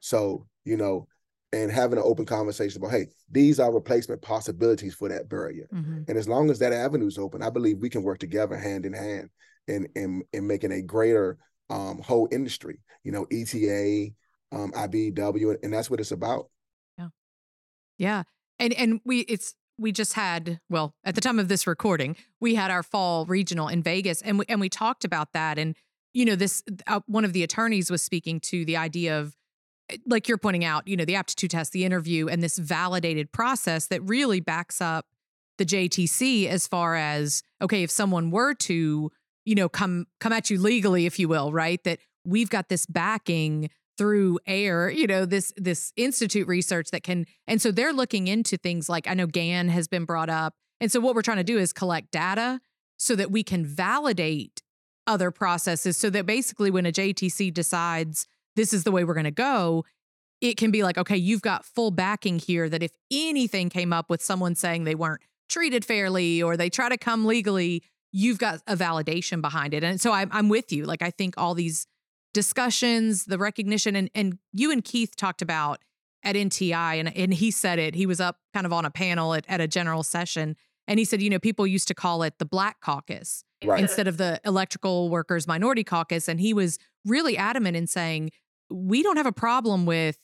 So, 0.00 0.46
you 0.64 0.76
know, 0.76 1.06
and 1.52 1.70
having 1.70 1.98
an 1.98 2.04
open 2.04 2.26
conversation 2.26 2.80
about, 2.80 2.92
hey, 2.92 3.06
these 3.30 3.58
are 3.58 3.72
replacement 3.72 4.20
possibilities 4.20 4.94
for 4.94 5.08
that 5.08 5.28
barrier. 5.28 5.66
Mm-hmm. 5.72 6.02
And 6.08 6.18
as 6.18 6.28
long 6.28 6.50
as 6.50 6.58
that 6.58 6.72
avenue 6.72 7.06
is 7.06 7.18
open, 7.18 7.42
I 7.42 7.50
believe 7.50 7.78
we 7.78 7.88
can 7.88 8.02
work 8.02 8.18
together 8.18 8.56
hand 8.56 8.84
in 8.84 8.92
hand 8.92 9.30
in 9.66 9.88
in, 9.94 10.22
in 10.32 10.46
making 10.46 10.72
a 10.72 10.82
greater 10.82 11.38
um, 11.70 12.00
whole 12.00 12.28
industry, 12.30 12.80
you 13.02 13.12
know, 13.12 13.26
ETA, 13.30 14.10
um, 14.52 14.72
IBEW, 14.72 15.56
and 15.62 15.72
that's 15.72 15.90
what 15.90 16.00
it's 16.00 16.12
about. 16.12 16.50
Yeah. 16.98 17.08
Yeah. 17.96 18.22
And 18.58 18.72
and 18.74 19.00
we 19.04 19.20
it's 19.20 19.54
we 19.78 19.92
just 19.92 20.14
had 20.14 20.60
well 20.68 20.94
at 21.04 21.14
the 21.14 21.20
time 21.20 21.38
of 21.38 21.48
this 21.48 21.66
recording 21.66 22.16
we 22.40 22.54
had 22.54 22.70
our 22.70 22.82
fall 22.82 23.24
regional 23.26 23.68
in 23.68 23.82
Vegas 23.82 24.20
and 24.22 24.38
we, 24.38 24.44
and 24.48 24.60
we 24.60 24.68
talked 24.68 25.04
about 25.04 25.32
that 25.32 25.58
and 25.58 25.76
you 26.12 26.24
know 26.24 26.36
this 26.36 26.62
uh, 26.86 27.00
one 27.06 27.24
of 27.24 27.32
the 27.32 27.42
attorneys 27.42 27.90
was 27.90 28.02
speaking 28.02 28.40
to 28.40 28.64
the 28.64 28.76
idea 28.76 29.18
of 29.18 29.36
eh, 29.90 29.96
like 30.06 30.28
you're 30.28 30.38
pointing 30.38 30.64
out 30.64 30.86
you 30.88 30.96
know 30.96 31.04
the 31.04 31.14
aptitude 31.14 31.50
test 31.50 31.72
the 31.72 31.84
interview 31.84 32.28
and 32.28 32.42
this 32.42 32.58
validated 32.58 33.32
process 33.32 33.86
that 33.86 34.02
really 34.02 34.40
backs 34.40 34.80
up 34.80 35.06
the 35.58 35.64
JTC 35.64 36.48
as 36.48 36.66
far 36.66 36.94
as 36.94 37.42
okay 37.62 37.82
if 37.82 37.90
someone 37.90 38.30
were 38.30 38.54
to 38.54 39.10
you 39.44 39.54
know 39.54 39.68
come 39.68 40.06
come 40.20 40.32
at 40.32 40.50
you 40.50 40.60
legally 40.60 41.06
if 41.06 41.18
you 41.18 41.28
will 41.28 41.52
right 41.52 41.82
that 41.84 41.98
we've 42.24 42.50
got 42.50 42.68
this 42.68 42.86
backing 42.86 43.70
through 43.98 44.38
air 44.46 44.88
you 44.88 45.06
know 45.06 45.26
this 45.26 45.52
this 45.56 45.92
institute 45.96 46.46
research 46.46 46.90
that 46.90 47.02
can 47.02 47.26
and 47.46 47.60
so 47.60 47.70
they're 47.70 47.92
looking 47.92 48.28
into 48.28 48.56
things 48.56 48.88
like 48.88 49.06
i 49.08 49.14
know 49.14 49.26
gan 49.26 49.68
has 49.68 49.88
been 49.88 50.04
brought 50.04 50.30
up 50.30 50.54
and 50.80 50.90
so 50.90 51.00
what 51.00 51.14
we're 51.14 51.22
trying 51.22 51.36
to 51.36 51.44
do 51.44 51.58
is 51.58 51.72
collect 51.72 52.10
data 52.12 52.60
so 52.96 53.16
that 53.16 53.30
we 53.30 53.42
can 53.42 53.66
validate 53.66 54.62
other 55.06 55.30
processes 55.30 55.96
so 55.96 56.08
that 56.08 56.24
basically 56.24 56.70
when 56.70 56.86
a 56.86 56.92
jtc 56.92 57.52
decides 57.52 58.26
this 58.56 58.72
is 58.72 58.84
the 58.84 58.92
way 58.92 59.04
we're 59.04 59.14
going 59.14 59.24
to 59.24 59.30
go 59.30 59.84
it 60.40 60.56
can 60.56 60.70
be 60.70 60.84
like 60.84 60.96
okay 60.96 61.16
you've 61.16 61.42
got 61.42 61.64
full 61.64 61.90
backing 61.90 62.38
here 62.38 62.68
that 62.68 62.82
if 62.82 62.92
anything 63.10 63.68
came 63.68 63.92
up 63.92 64.08
with 64.08 64.22
someone 64.22 64.54
saying 64.54 64.84
they 64.84 64.94
weren't 64.94 65.20
treated 65.48 65.84
fairly 65.84 66.42
or 66.42 66.56
they 66.56 66.70
try 66.70 66.88
to 66.88 66.96
come 66.96 67.24
legally 67.24 67.82
you've 68.12 68.38
got 68.38 68.60
a 68.66 68.74
validation 68.74 69.42
behind 69.42 69.74
it. 69.74 69.84
And 69.84 70.00
so 70.00 70.12
i'm, 70.12 70.30
I'm 70.32 70.48
with 70.48 70.72
you. 70.72 70.84
Like 70.84 71.02
i 71.02 71.10
think 71.10 71.34
all 71.36 71.54
these 71.54 71.86
discussions, 72.34 73.24
the 73.24 73.38
recognition, 73.38 73.96
and 73.96 74.10
and 74.14 74.38
you 74.52 74.70
and 74.70 74.84
Keith 74.84 75.16
talked 75.16 75.42
about 75.42 75.80
at 76.22 76.36
NTI, 76.36 77.00
and 77.00 77.14
and 77.16 77.34
he 77.34 77.50
said 77.50 77.78
it. 77.78 77.94
He 77.94 78.06
was 78.06 78.20
up 78.20 78.38
kind 78.54 78.66
of 78.66 78.72
on 78.72 78.84
a 78.84 78.90
panel 78.90 79.34
at, 79.34 79.44
at 79.48 79.60
a 79.60 79.68
general 79.68 80.02
session, 80.02 80.56
and 80.86 80.98
he 80.98 81.04
said, 81.04 81.22
you 81.22 81.30
know, 81.30 81.38
people 81.38 81.66
used 81.66 81.88
to 81.88 81.94
call 81.94 82.22
it 82.22 82.34
the 82.38 82.44
Black 82.44 82.80
Caucus 82.80 83.44
right. 83.64 83.80
instead 83.80 84.08
of 84.08 84.16
the 84.16 84.40
Electrical 84.44 85.10
Workers 85.10 85.46
Minority 85.46 85.84
Caucus, 85.84 86.28
and 86.28 86.40
he 86.40 86.52
was 86.52 86.78
really 87.04 87.36
adamant 87.36 87.76
in 87.76 87.86
saying 87.86 88.30
we 88.70 89.02
don't 89.02 89.16
have 89.16 89.26
a 89.26 89.32
problem 89.32 89.86
with 89.86 90.18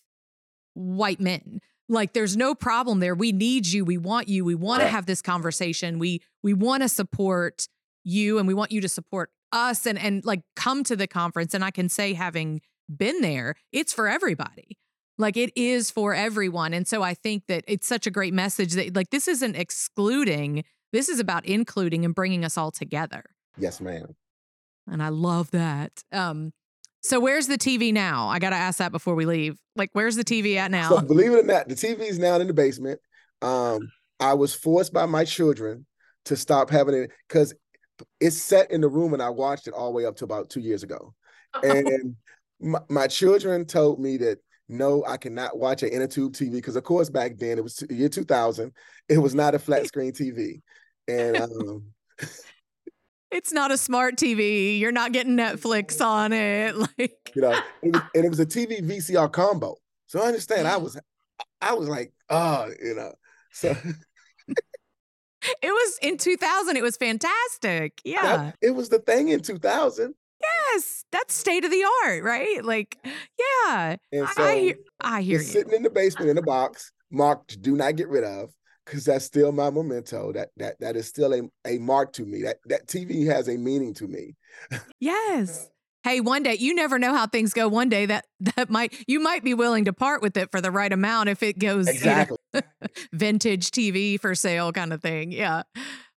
white 0.75 1.21
men. 1.21 1.61
Like 1.89 2.15
there's 2.15 2.37
no 2.37 2.55
problem 2.55 3.01
there. 3.01 3.15
We 3.15 3.33
need 3.33 3.67
you. 3.67 3.85
We 3.85 3.99
want 3.99 4.29
you. 4.29 4.45
We 4.45 4.55
want 4.55 4.81
to 4.81 4.89
have 4.89 5.07
this 5.07 5.21
conversation. 5.21 5.99
We 5.99 6.23
we 6.43 6.55
want 6.55 6.83
to 6.83 6.89
support 6.89 7.69
you 8.05 8.39
and 8.39 8.49
we 8.49 8.55
want 8.55 8.73
you 8.73 8.81
to 8.81 8.89
support 8.89 9.31
us 9.55 9.87
and 9.87 9.99
and 9.99 10.25
like 10.25 10.43
come 10.57 10.85
to 10.85 10.97
the 10.97 11.07
conference 11.07 11.55
and 11.55 11.65
I 11.65 11.71
can 11.71 11.89
say 11.89 12.13
having 12.13 12.61
been 12.95 13.21
there, 13.23 13.55
it's 13.73 13.93
for 13.93 14.09
everybody. 14.09 14.77
Like 15.17 15.37
it 15.37 15.53
is 15.57 15.91
for 15.91 16.13
everyone. 16.13 16.75
And 16.75 16.87
so 16.87 17.03
I 17.03 17.15
think 17.15 17.45
that 17.47 17.65
it's 17.69 17.87
such 17.87 18.07
a 18.07 18.11
great 18.11 18.35
message 18.35 18.73
that 18.73 18.95
like 18.95 19.11
this 19.11 19.29
isn't 19.29 19.55
excluding, 19.55 20.65
this 20.93 21.09
is 21.09 21.21
about 21.21 21.47
including 21.47 22.05
and 22.05 22.15
bringing 22.15 22.45
us 22.45 22.59
all 22.59 22.73
together. 22.73 23.25
Yes, 23.57 23.81
ma'am. 23.81 24.17
And 24.91 25.03
I 25.03 25.09
love 25.09 25.51
that. 25.53 26.03
Um 26.13 26.53
so 27.01 27.21
where's 27.21 27.47
the 27.47 27.59
TV 27.59 27.93
now? 27.93 28.29
I 28.29 28.39
got 28.39 28.51
to 28.51 28.57
ask 28.57 28.79
that 28.79 28.91
before 28.91 29.15
we 29.15 29.27
leave. 29.27 29.59
Like 29.77 29.91
where's 29.93 30.17
the 30.17 30.25
TV 30.25 30.57
at 30.57 30.71
now? 30.71 30.89
So 30.89 31.01
believe 31.01 31.33
it 31.33 31.45
or 31.45 31.47
not, 31.47 31.69
the 31.69 31.75
TV 31.75 32.01
is 32.01 32.19
now 32.19 32.37
in 32.37 32.49
the 32.49 32.55
basement. 32.55 33.01
Um 33.41 33.91
I 34.19 34.35
was 34.35 34.55
forced 34.55 34.93
by 34.93 35.07
my 35.07 35.25
children 35.25 35.87
to 36.25 36.37
stop 36.37 36.71
having 36.71 36.95
it 36.95 37.11
because 37.29 37.55
it's 38.21 38.41
set 38.41 38.71
in 38.71 38.81
the 38.81 38.89
room 38.89 39.13
and 39.13 39.23
I 39.23 39.31
watched 39.31 39.67
it 39.67 39.75
all 39.75 39.87
the 39.87 39.97
way 39.97 40.07
up 40.07 40.17
to 40.17 40.25
about 40.25 40.51
two 40.51 40.61
years 40.61 40.83
ago. 40.83 41.15
And 41.63 42.17
my, 42.61 42.81
my, 42.89 43.07
children 43.07 43.65
told 43.65 44.01
me 44.01 44.17
that 44.17 44.39
no, 44.69 45.05
I 45.07 45.17
cannot 45.19 45.57
watch 45.57 45.85
an 45.85 45.91
inner 45.91 46.09
tube 46.09 46.33
TV 46.33 46.51
because, 46.51 46.75
of 46.75 46.83
course, 46.83 47.09
back 47.09 47.39
then 47.39 47.59
it 47.59 47.63
was 47.63 47.77
the 47.77 47.95
year 47.95 48.09
2000. 48.09 48.73
It 49.09 49.19
was 49.19 49.37
not 49.37 49.55
a 49.55 49.59
flat 49.61 49.87
screen 49.87 50.11
TV. 50.11 50.63
And 51.07 51.37
um, 51.37 51.85
it's 53.31 53.53
not 53.53 53.71
a 53.71 53.77
smart 53.77 54.17
TV. 54.17 54.81
You're 54.81 54.91
not 54.91 55.13
getting 55.13 55.37
Netflix 55.37 56.05
on 56.05 56.33
it. 56.33 56.75
Like, 56.99 57.33
you 57.37 57.43
know, 57.43 57.57
it 57.83 57.93
was, 57.93 58.03
and 58.15 58.25
it 58.25 58.29
was 58.29 58.41
a 58.41 58.47
TV 58.47 58.83
VCR 58.83 59.31
combo. 59.31 59.77
So 60.07 60.21
I 60.21 60.27
understand. 60.27 60.67
I 60.67 60.77
was, 60.77 60.99
I 61.61 61.75
was 61.75 61.89
like, 61.89 62.13
oh, 62.31 62.69
you 62.83 62.95
know, 62.95 63.13
so 63.53 63.77
it 65.63 65.71
was 65.71 65.99
in 66.03 66.17
2000. 66.17 66.77
It 66.77 66.83
was 66.83 66.97
fantastic. 66.97 68.01
Yeah. 68.05 68.23
That, 68.23 68.57
it 68.61 68.71
was 68.71 68.89
the 68.89 68.99
thing 68.99 69.29
in 69.29 69.41
2000. 69.41 70.15
Yes, 70.73 71.05
that's 71.11 71.35
state 71.35 71.65
of 71.65 71.71
the 71.71 71.85
art, 72.05 72.23
right? 72.23 72.63
Like, 72.65 72.99
yeah. 73.05 73.97
And 74.13 74.29
so 74.29 74.45
I, 74.45 74.59
hear, 74.59 74.75
I 75.01 75.23
hear 75.23 75.39
you. 75.39 75.45
sitting 75.45 75.73
in 75.73 75.83
the 75.83 75.91
basement 75.91 76.31
in 76.31 76.39
a 76.39 76.43
box, 76.43 76.93
marked 77.11 77.63
"Do 77.63 77.77
not 77.77 77.97
get 77.97 78.09
rid 78.09 78.25
of," 78.25 78.51
because 78.85 79.07
that's 79.07 79.25
still 79.25 79.53
my 79.53 79.71
memento. 79.71 80.33
That 80.33 80.51
that 80.59 80.79
that 80.81 80.97
is 80.97 81.07
still 81.07 81.33
a, 81.33 81.43
a 81.67 81.79
mark 81.79 82.13
to 82.15 82.27
me. 82.27 82.43
That 82.43 82.59
that 82.67 82.89
TV 82.89 83.27
has 83.27 83.49
a 83.49 83.57
meaning 83.57 83.95
to 83.95 84.07
me. 84.07 84.35
Yes 85.01 85.71
hey, 86.05 86.21
one 86.21 86.43
day 86.43 86.55
you 86.55 86.75
never 86.75 86.99
know 86.99 87.15
how 87.15 87.27
things 87.27 87.53
go. 87.53 87.67
One 87.67 87.89
day 87.89 88.07
that 88.07 88.27
that 88.57 88.71
might 88.71 88.95
you 89.09 89.19
might 89.19 89.43
be 89.43 89.55
willing 89.55 89.87
to 89.87 89.93
part 89.93 90.23
with 90.23 90.37
it 90.37 90.51
for 90.51 90.61
the 90.61 90.71
right 90.71 90.93
amount 90.93 91.31
if 91.31 91.43
it 91.43 91.59
goes 91.59 91.89
exactly 91.89 92.37
you 92.53 92.61
know, 92.61 92.89
vintage 93.13 93.71
TV 93.71 94.21
for 94.21 94.35
sale 94.35 94.73
kind 94.73 94.93
of 94.93 95.03
thing. 95.03 95.33
Yeah. 95.33 95.63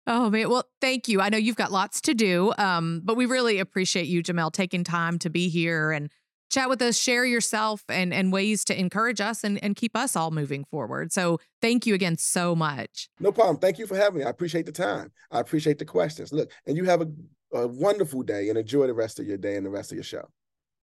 Oh 0.05 0.29
man, 0.29 0.49
well, 0.49 0.63
thank 0.79 1.07
you. 1.07 1.19
I 1.19 1.29
know 1.29 1.37
you've 1.37 1.57
got 1.57 1.71
lots 1.71 1.99
to 2.01 2.13
do, 2.13 2.53
um, 2.57 3.01
but 3.03 3.17
we 3.17 3.25
really 3.25 3.59
appreciate 3.59 4.07
you, 4.07 4.23
Jamell, 4.23 4.53
taking 4.53 4.83
time 4.85 5.19
to 5.19 5.29
be 5.29 5.49
here 5.49 5.91
and 5.91 6.09
chat 6.49 6.69
with 6.69 6.81
us, 6.81 6.97
share 6.97 7.25
yourself 7.25 7.83
and 7.89 8.13
and 8.13 8.31
ways 8.31 8.63
to 8.65 8.79
encourage 8.79 9.19
us 9.19 9.43
and, 9.43 9.61
and 9.61 9.75
keep 9.75 9.97
us 9.97 10.15
all 10.15 10.31
moving 10.31 10.63
forward. 10.63 11.11
So 11.11 11.39
thank 11.61 11.85
you 11.85 11.93
again 11.93 12.17
so 12.17 12.55
much. 12.55 13.09
No 13.19 13.33
problem. 13.33 13.57
Thank 13.57 13.79
you 13.79 13.87
for 13.87 13.97
having 13.97 14.19
me. 14.19 14.25
I 14.25 14.29
appreciate 14.29 14.65
the 14.65 14.71
time. 14.71 15.11
I 15.29 15.41
appreciate 15.41 15.77
the 15.77 15.85
questions. 15.85 16.31
Look, 16.31 16.51
and 16.65 16.77
you 16.77 16.85
have 16.85 17.01
a 17.01 17.07
a 17.53 17.67
wonderful 17.67 18.23
day 18.23 18.49
and 18.49 18.57
enjoy 18.57 18.87
the 18.87 18.93
rest 18.93 19.19
of 19.19 19.27
your 19.27 19.37
day 19.37 19.55
and 19.55 19.65
the 19.65 19.69
rest 19.69 19.91
of 19.91 19.95
your 19.95 20.03
show. 20.03 20.27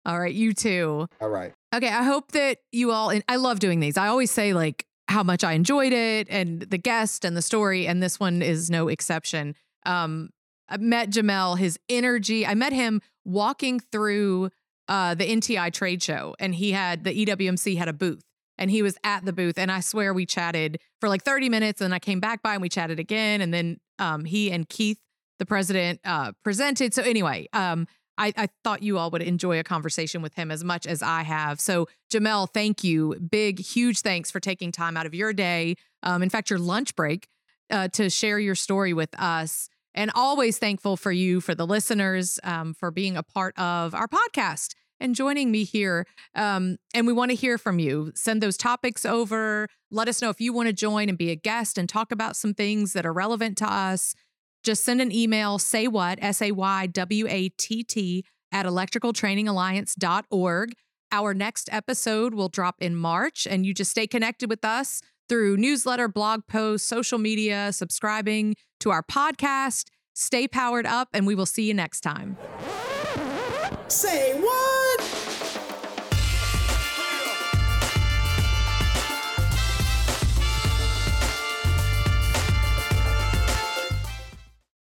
All 0.07 0.19
right, 0.19 0.35
you 0.35 0.53
too. 0.53 1.07
All 1.21 1.29
right. 1.29 1.53
Okay, 1.75 1.89
I 1.89 2.03
hope 2.03 2.33
that 2.33 2.59
you 2.73 2.91
all 2.91 3.11
and 3.11 3.23
I 3.29 3.37
love 3.37 3.61
doing 3.61 3.81
these. 3.81 3.97
I 3.97 4.09
always 4.09 4.31
say 4.31 4.55
like 4.55 4.87
how 5.09 5.23
much 5.23 5.45
I 5.45 5.53
enjoyed 5.53 5.93
it 5.93 6.29
and 6.31 6.63
the 6.63 6.79
guest 6.79 7.25
and 7.25 7.37
the 7.37 7.43
story 7.43 7.87
and 7.87 8.03
this 8.03 8.19
one 8.19 8.43
is 8.43 8.71
no 8.71 8.89
exception. 8.89 9.55
Um 9.85 10.31
I 10.69 10.77
met 10.79 11.11
Jamell, 11.11 11.59
his 11.59 11.79
energy. 11.89 12.47
I 12.47 12.55
met 12.55 12.73
him 12.73 13.03
walking 13.25 13.81
through 13.81 14.51
uh 14.89 15.15
the 15.15 15.27
NTI 15.27 15.73
trade 15.73 16.03
show 16.03 16.35
and 16.39 16.55
he 16.55 16.73
had 16.73 17.05
the 17.05 17.27
EWMC 17.27 17.77
had 17.77 17.89
a 17.89 17.93
booth 17.93 18.23
and 18.57 18.71
he 18.71 18.83
was 18.83 18.97
at 19.05 19.25
the 19.25 19.33
booth 19.33 19.59
and 19.59 19.71
I 19.71 19.81
swear 19.81 20.15
we 20.15 20.25
chatted 20.25 20.81
for 21.01 21.09
like 21.09 21.25
30 21.25 21.51
minutes 21.51 21.81
and 21.83 21.95
I 21.95 21.99
came 21.99 22.21
back 22.21 22.43
by 22.43 22.55
and 22.55 22.63
we 22.63 22.71
chatted 22.71 22.99
again 22.99 23.43
and 23.43 23.53
then 23.53 23.81
um 23.99 24.25
he 24.25 24.51
and 24.51 24.67
Keith 24.67 24.99
the 25.41 25.47
president 25.47 25.99
uh, 26.05 26.31
presented. 26.45 26.95
So 26.95 27.03
anyway, 27.03 27.49
um, 27.53 27.89
I, 28.17 28.33
I, 28.37 28.49
thought 28.63 28.83
you 28.83 28.99
all 28.99 29.11
would 29.11 29.23
enjoy 29.23 29.59
a 29.59 29.65
conversation 29.65 30.21
with 30.21 30.35
him 30.35 30.51
as 30.51 30.63
much 30.63 30.87
as 30.87 31.03
I 31.03 31.23
have. 31.23 31.59
So 31.61 31.89
Jamell, 32.13 32.49
thank 32.53 32.85
you, 32.85 33.15
big, 33.15 33.59
huge 33.59 34.01
thanks 34.01 34.31
for 34.31 34.39
taking 34.39 34.71
time 34.71 34.99
out 34.99 35.07
of 35.07 35.15
your 35.15 35.33
day, 35.33 35.77
um, 36.03 36.23
in 36.23 36.29
fact, 36.29 36.51
your 36.51 36.59
lunch 36.59 36.95
break, 36.95 37.27
uh, 37.71 37.89
to 37.89 38.11
share 38.11 38.39
your 38.39 38.55
story 38.55 38.93
with 38.93 39.19
us. 39.19 39.71
And 39.95 40.13
always 40.15 40.59
thankful 40.59 40.99
for 40.99 41.11
you, 41.11 41.41
for 41.41 41.55
the 41.55 41.67
listeners, 41.67 42.39
um, 42.45 42.75
for 42.75 42.91
being 42.91 43.17
a 43.17 43.23
part 43.23 43.59
of 43.59 43.95
our 43.95 44.07
podcast 44.07 44.75
and 45.01 45.15
joining 45.15 45.51
me 45.51 45.65
here. 45.65 46.07
Um, 46.35 46.77
and 46.93 47.07
we 47.07 47.15
want 47.15 47.31
to 47.31 47.35
hear 47.35 47.57
from 47.57 47.79
you. 47.79 48.13
Send 48.15 48.43
those 48.43 48.59
topics 48.59 49.07
over. 49.07 49.67
Let 49.91 50.09
us 50.09 50.21
know 50.21 50.29
if 50.29 50.41
you 50.41 50.53
want 50.53 50.69
to 50.69 50.75
join 50.75 51.09
and 51.09 51.17
be 51.17 51.31
a 51.31 51.37
guest 51.37 51.79
and 51.79 51.89
talk 51.89 52.13
about 52.13 52.37
some 52.37 52.53
things 52.53 52.93
that 52.93 53.07
are 53.07 53.13
relevant 53.13 53.57
to 53.59 53.73
us 53.73 54.15
just 54.63 54.85
send 54.85 55.01
an 55.01 55.11
email, 55.13 55.59
say 55.59 55.89
what, 55.89 56.19
S 56.23 56.41
A 56.43 56.53
Y 56.53 56.87
W 56.87 57.27
A 57.29 57.49
T 57.51 57.83
T, 57.83 58.25
at 58.53 58.67
electricaltrainingalliance.org. 58.67 60.75
Our 61.13 61.35
next 61.35 61.69
episode 61.73 62.35
will 62.35 62.49
drop 62.49 62.77
in 62.81 62.95
March, 62.95 63.45
and 63.49 63.67
you 63.67 63.75
just 63.75 63.91
stay 63.91 64.07
connected 64.07 64.49
with 64.49 64.65
us 64.65 65.01
through 65.29 65.57
newsletter, 65.57 66.07
blog 66.09 66.47
posts, 66.47 66.87
social 66.87 67.19
media, 67.19 67.73
subscribing 67.73 68.55
to 68.81 68.91
our 68.91 69.03
podcast. 69.03 69.87
Stay 70.15 70.47
powered 70.47 70.87
up, 70.87 71.09
and 71.13 71.27
we 71.27 71.35
will 71.35 71.47
see 71.47 71.65
you 71.65 71.75
next 71.75 72.01
time. 72.01 72.37
Say 73.89 74.41
what? 74.41 74.80